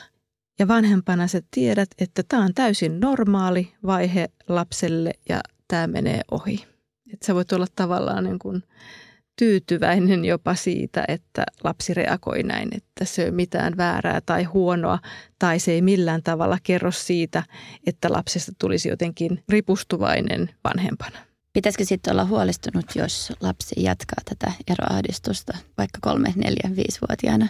Ja 0.58 0.68
vanhempana 0.68 1.26
sä 1.26 1.40
tiedät, 1.50 1.88
että 1.98 2.22
tämä 2.28 2.44
on 2.44 2.54
täysin 2.54 3.00
normaali 3.00 3.72
vaihe 3.86 4.28
lapselle 4.48 5.12
ja 5.28 5.40
tämä 5.68 5.86
menee 5.86 6.20
ohi. 6.30 6.66
Että 7.12 7.26
sä 7.26 7.34
voit 7.34 7.52
olla 7.52 7.66
tavallaan 7.76 8.24
niin 8.24 8.38
kuin 8.38 8.62
tyytyväinen 9.38 10.24
jopa 10.24 10.54
siitä, 10.54 11.04
että 11.08 11.44
lapsi 11.64 11.94
reagoi 11.94 12.42
näin, 12.42 12.68
että 12.76 13.04
se 13.04 13.24
ei 13.24 13.30
mitään 13.30 13.76
väärää 13.76 14.20
tai 14.20 14.44
huonoa, 14.44 14.98
tai 15.38 15.58
se 15.58 15.72
ei 15.72 15.82
millään 15.82 16.22
tavalla 16.22 16.58
kerro 16.62 16.90
siitä, 16.90 17.42
että 17.86 18.12
lapsesta 18.12 18.52
tulisi 18.58 18.88
jotenkin 18.88 19.44
ripustuvainen 19.48 20.50
vanhempana. 20.64 21.25
Pitäisikö 21.56 21.84
sitten 21.84 22.12
olla 22.12 22.24
huolestunut, 22.24 22.86
jos 22.94 23.32
lapsi 23.40 23.82
jatkaa 23.82 24.22
tätä 24.24 24.52
eroahdistusta 24.68 25.56
vaikka 25.78 25.98
kolme, 26.02 26.32
neljä, 26.36 26.76
viisivuotiaana? 26.76 27.48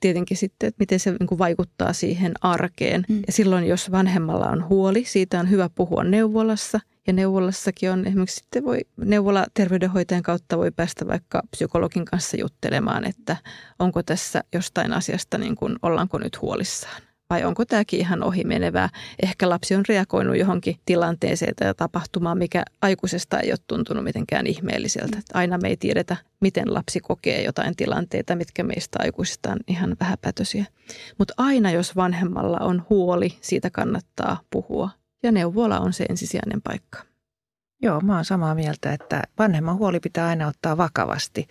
Tietenkin 0.00 0.36
sitten, 0.36 0.68
että 0.68 0.78
miten 0.78 1.00
se 1.00 1.10
niin 1.10 1.38
vaikuttaa 1.38 1.92
siihen 1.92 2.32
arkeen. 2.40 3.04
Mm. 3.08 3.22
Ja 3.26 3.32
silloin, 3.32 3.66
jos 3.66 3.90
vanhemmalla 3.90 4.46
on 4.46 4.68
huoli, 4.68 5.04
siitä 5.04 5.40
on 5.40 5.50
hyvä 5.50 5.68
puhua 5.68 6.04
neuvolassa– 6.04 6.80
ja 7.08 7.12
neuvolassakin 7.12 7.90
on 7.90 8.06
esimerkiksi 8.06 8.36
sitten 8.36 8.64
voi, 8.64 8.80
neuvola 8.96 9.46
terveydenhoitajan 9.54 10.22
kautta 10.22 10.58
voi 10.58 10.70
päästä 10.70 11.06
vaikka 11.06 11.42
psykologin 11.50 12.04
kanssa 12.04 12.36
juttelemaan, 12.36 13.04
että 13.04 13.36
onko 13.78 14.02
tässä 14.02 14.44
jostain 14.54 14.92
asiasta 14.92 15.38
niin 15.38 15.56
kuin, 15.56 15.76
ollaanko 15.82 16.18
nyt 16.18 16.42
huolissaan. 16.42 17.02
Vai 17.30 17.44
onko 17.44 17.64
tämäkin 17.64 18.00
ihan 18.00 18.22
ohi 18.22 18.44
menevää? 18.44 18.88
Ehkä 19.22 19.48
lapsi 19.48 19.74
on 19.74 19.84
reagoinut 19.88 20.36
johonkin 20.36 20.76
tilanteeseen 20.84 21.54
tai 21.56 21.74
tapahtumaan, 21.74 22.38
mikä 22.38 22.62
aikuisesta 22.82 23.40
ei 23.40 23.52
ole 23.52 23.58
tuntunut 23.66 24.04
mitenkään 24.04 24.46
ihmeelliseltä. 24.46 25.18
Että 25.18 25.38
aina 25.38 25.58
me 25.58 25.68
ei 25.68 25.76
tiedetä, 25.76 26.16
miten 26.40 26.74
lapsi 26.74 27.00
kokee 27.00 27.42
jotain 27.42 27.76
tilanteita, 27.76 28.36
mitkä 28.36 28.62
meistä 28.62 28.98
aikuisista 29.02 29.50
on 29.50 29.58
ihan 29.66 29.96
vähäpätöisiä. 30.00 30.64
Mutta 31.18 31.34
aina 31.36 31.70
jos 31.70 31.96
vanhemmalla 31.96 32.58
on 32.58 32.86
huoli, 32.90 33.38
siitä 33.40 33.70
kannattaa 33.70 34.40
puhua 34.50 34.90
ja 35.22 35.32
neuvola 35.32 35.80
on 35.80 35.92
se 35.92 36.06
ensisijainen 36.08 36.62
paikka. 36.62 36.98
Joo, 37.82 38.00
mä 38.00 38.14
oon 38.14 38.24
samaa 38.24 38.54
mieltä, 38.54 38.92
että 38.92 39.22
vanhemman 39.38 39.78
huoli 39.78 40.00
pitää 40.00 40.28
aina 40.28 40.46
ottaa 40.46 40.76
vakavasti. 40.76 41.48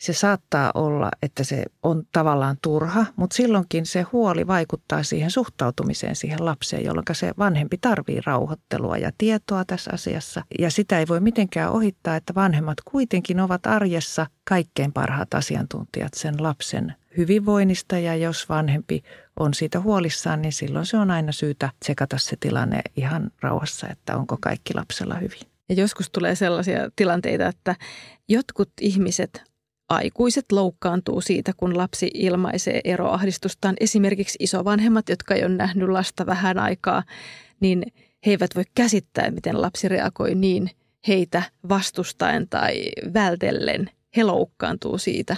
Se 0.00 0.12
saattaa 0.12 0.70
olla, 0.74 1.10
että 1.22 1.44
se 1.44 1.64
on 1.82 2.02
tavallaan 2.12 2.56
turha, 2.62 3.06
mutta 3.16 3.36
silloinkin 3.36 3.86
se 3.86 4.02
huoli 4.02 4.46
vaikuttaa 4.46 5.02
siihen 5.02 5.30
suhtautumiseen 5.30 6.16
siihen 6.16 6.44
lapseen, 6.44 6.84
jolloin 6.84 7.04
se 7.12 7.32
vanhempi 7.38 7.78
tarvii 7.78 8.20
rauhoittelua 8.26 8.96
ja 8.96 9.10
tietoa 9.18 9.64
tässä 9.64 9.90
asiassa. 9.94 10.44
Ja 10.58 10.70
sitä 10.70 10.98
ei 10.98 11.08
voi 11.08 11.20
mitenkään 11.20 11.72
ohittaa, 11.72 12.16
että 12.16 12.34
vanhemmat 12.34 12.78
kuitenkin 12.84 13.40
ovat 13.40 13.66
arjessa 13.66 14.26
kaikkein 14.48 14.92
parhaat 14.92 15.34
asiantuntijat 15.34 16.14
sen 16.14 16.42
lapsen 16.42 16.94
hyvinvoinnista 17.16 17.98
ja 17.98 18.16
jos 18.16 18.48
vanhempi 18.48 19.02
on 19.40 19.54
siitä 19.54 19.80
huolissaan, 19.80 20.42
niin 20.42 20.52
silloin 20.52 20.86
se 20.86 20.96
on 20.96 21.10
aina 21.10 21.32
syytä 21.32 21.70
tsekata 21.80 22.18
se 22.18 22.36
tilanne 22.40 22.82
ihan 22.96 23.30
rauhassa, 23.40 23.88
että 23.88 24.16
onko 24.16 24.36
kaikki 24.40 24.74
lapsella 24.74 25.14
hyvin. 25.14 25.40
Ja 25.68 25.74
joskus 25.74 26.10
tulee 26.10 26.34
sellaisia 26.34 26.90
tilanteita, 26.96 27.46
että 27.46 27.76
jotkut 28.28 28.70
ihmiset, 28.80 29.49
aikuiset 29.90 30.52
loukkaantuu 30.52 31.20
siitä, 31.20 31.52
kun 31.56 31.76
lapsi 31.76 32.10
ilmaisee 32.14 32.80
eroahdistustaan. 32.84 33.76
Esimerkiksi 33.80 34.38
isovanhemmat, 34.40 35.08
jotka 35.08 35.34
ei 35.34 35.44
ole 35.44 35.54
nähnyt 35.54 35.88
lasta 35.88 36.26
vähän 36.26 36.58
aikaa, 36.58 37.02
niin 37.60 37.82
he 38.26 38.30
eivät 38.30 38.56
voi 38.56 38.64
käsittää, 38.74 39.30
miten 39.30 39.62
lapsi 39.62 39.88
reagoi 39.88 40.34
niin 40.34 40.70
heitä 41.08 41.42
vastustaen 41.68 42.48
tai 42.48 42.88
vältellen. 43.14 43.90
He 44.16 44.24
loukkaantuu 44.24 44.98
siitä. 44.98 45.36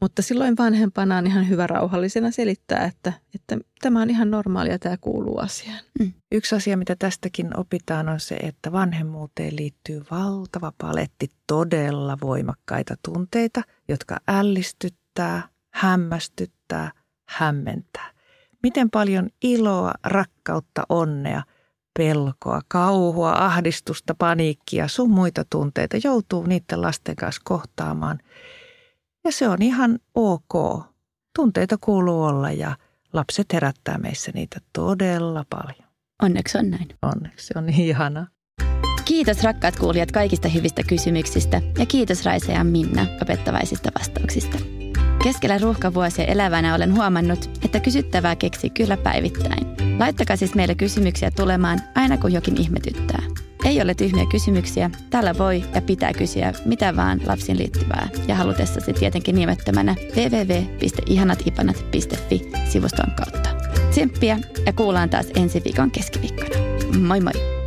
Mutta 0.00 0.22
silloin 0.22 0.56
vanhempana 0.58 1.16
on 1.16 1.26
ihan 1.26 1.48
hyvä 1.48 1.66
rauhallisena 1.66 2.30
selittää, 2.30 2.84
että, 2.84 3.12
että 3.34 3.58
tämä 3.80 4.02
on 4.02 4.10
ihan 4.10 4.30
normaalia, 4.30 4.78
tämä 4.78 4.96
kuuluu 4.96 5.38
asiaan. 5.38 5.80
Mm. 6.00 6.12
Yksi 6.32 6.54
asia, 6.54 6.76
mitä 6.76 6.96
tästäkin 6.98 7.58
opitaan, 7.58 8.08
on 8.08 8.20
se, 8.20 8.36
että 8.36 8.72
vanhemmuuteen 8.72 9.56
liittyy 9.56 10.02
valtava 10.10 10.72
paletti 10.78 11.30
todella 11.46 12.18
voimakkaita 12.22 12.94
tunteita, 13.04 13.62
jotka 13.88 14.16
ällistyttää, 14.28 15.48
hämmästyttää, 15.74 16.90
hämmentää. 17.28 18.10
Miten 18.62 18.90
paljon 18.90 19.28
iloa, 19.42 19.92
rakkautta, 20.04 20.82
onnea, 20.88 21.42
pelkoa, 21.98 22.60
kauhua, 22.68 23.32
ahdistusta, 23.32 24.14
paniikkia, 24.18 24.88
sun 24.88 25.10
muita 25.10 25.44
tunteita 25.50 25.96
joutuu 26.04 26.46
niiden 26.46 26.82
lasten 26.82 27.16
kanssa 27.16 27.42
kohtaamaan. 27.44 28.18
Ja 29.24 29.32
se 29.32 29.48
on 29.48 29.62
ihan 29.62 29.98
ok. 30.14 30.84
Tunteita 31.36 31.76
kuuluu 31.80 32.22
olla 32.22 32.50
ja 32.50 32.76
lapset 33.12 33.52
herättää 33.52 33.98
meissä 33.98 34.32
niitä 34.34 34.60
todella 34.72 35.44
paljon. 35.50 35.88
Onneksi 36.22 36.58
on 36.58 36.70
näin. 36.70 36.88
Onneksi 37.02 37.52
on 37.56 37.66
niin 37.66 37.84
ihanaa. 37.84 38.26
Kiitos 39.04 39.44
rakkaat 39.44 39.76
kuulijat 39.76 40.12
kaikista 40.12 40.48
hyvistä 40.48 40.82
kysymyksistä 40.88 41.62
ja 41.78 41.86
kiitos 41.86 42.24
Raisa 42.24 42.52
ja 42.52 42.64
Minna 42.64 43.06
opettavaisista 43.22 43.90
vastauksista. 43.98 44.77
Keskellä 45.22 45.58
ruuhkavuosia 45.58 46.24
elävänä 46.24 46.74
olen 46.74 46.94
huomannut, 46.94 47.50
että 47.64 47.80
kysyttävää 47.80 48.36
keksi 48.36 48.70
kyllä 48.70 48.96
päivittäin. 48.96 49.66
Laittakaa 49.98 50.36
siis 50.36 50.54
meille 50.54 50.74
kysymyksiä 50.74 51.30
tulemaan 51.30 51.80
aina 51.94 52.16
kun 52.16 52.32
jokin 52.32 52.60
ihmetyttää. 52.60 53.22
Ei 53.64 53.82
ole 53.82 53.94
tyhmiä 53.94 54.24
kysymyksiä. 54.30 54.90
Täällä 55.10 55.38
voi 55.38 55.64
ja 55.74 55.82
pitää 55.82 56.12
kysyä 56.12 56.52
mitä 56.64 56.96
vaan 56.96 57.20
lapsiin 57.26 57.58
liittyvää 57.58 58.08
ja 58.28 58.34
halutessasi 58.34 58.92
tietenkin 58.92 59.34
nimettömänä 59.34 59.94
www.ihanatipanat.fi 60.16 62.50
sivuston 62.68 63.12
kautta. 63.16 63.48
Tsemppiä 63.90 64.38
ja 64.66 64.72
kuullaan 64.72 65.10
taas 65.10 65.26
ensi 65.36 65.62
viikon 65.64 65.90
keskiviikkona. 65.90 66.56
Moi 66.98 67.20
moi! 67.20 67.57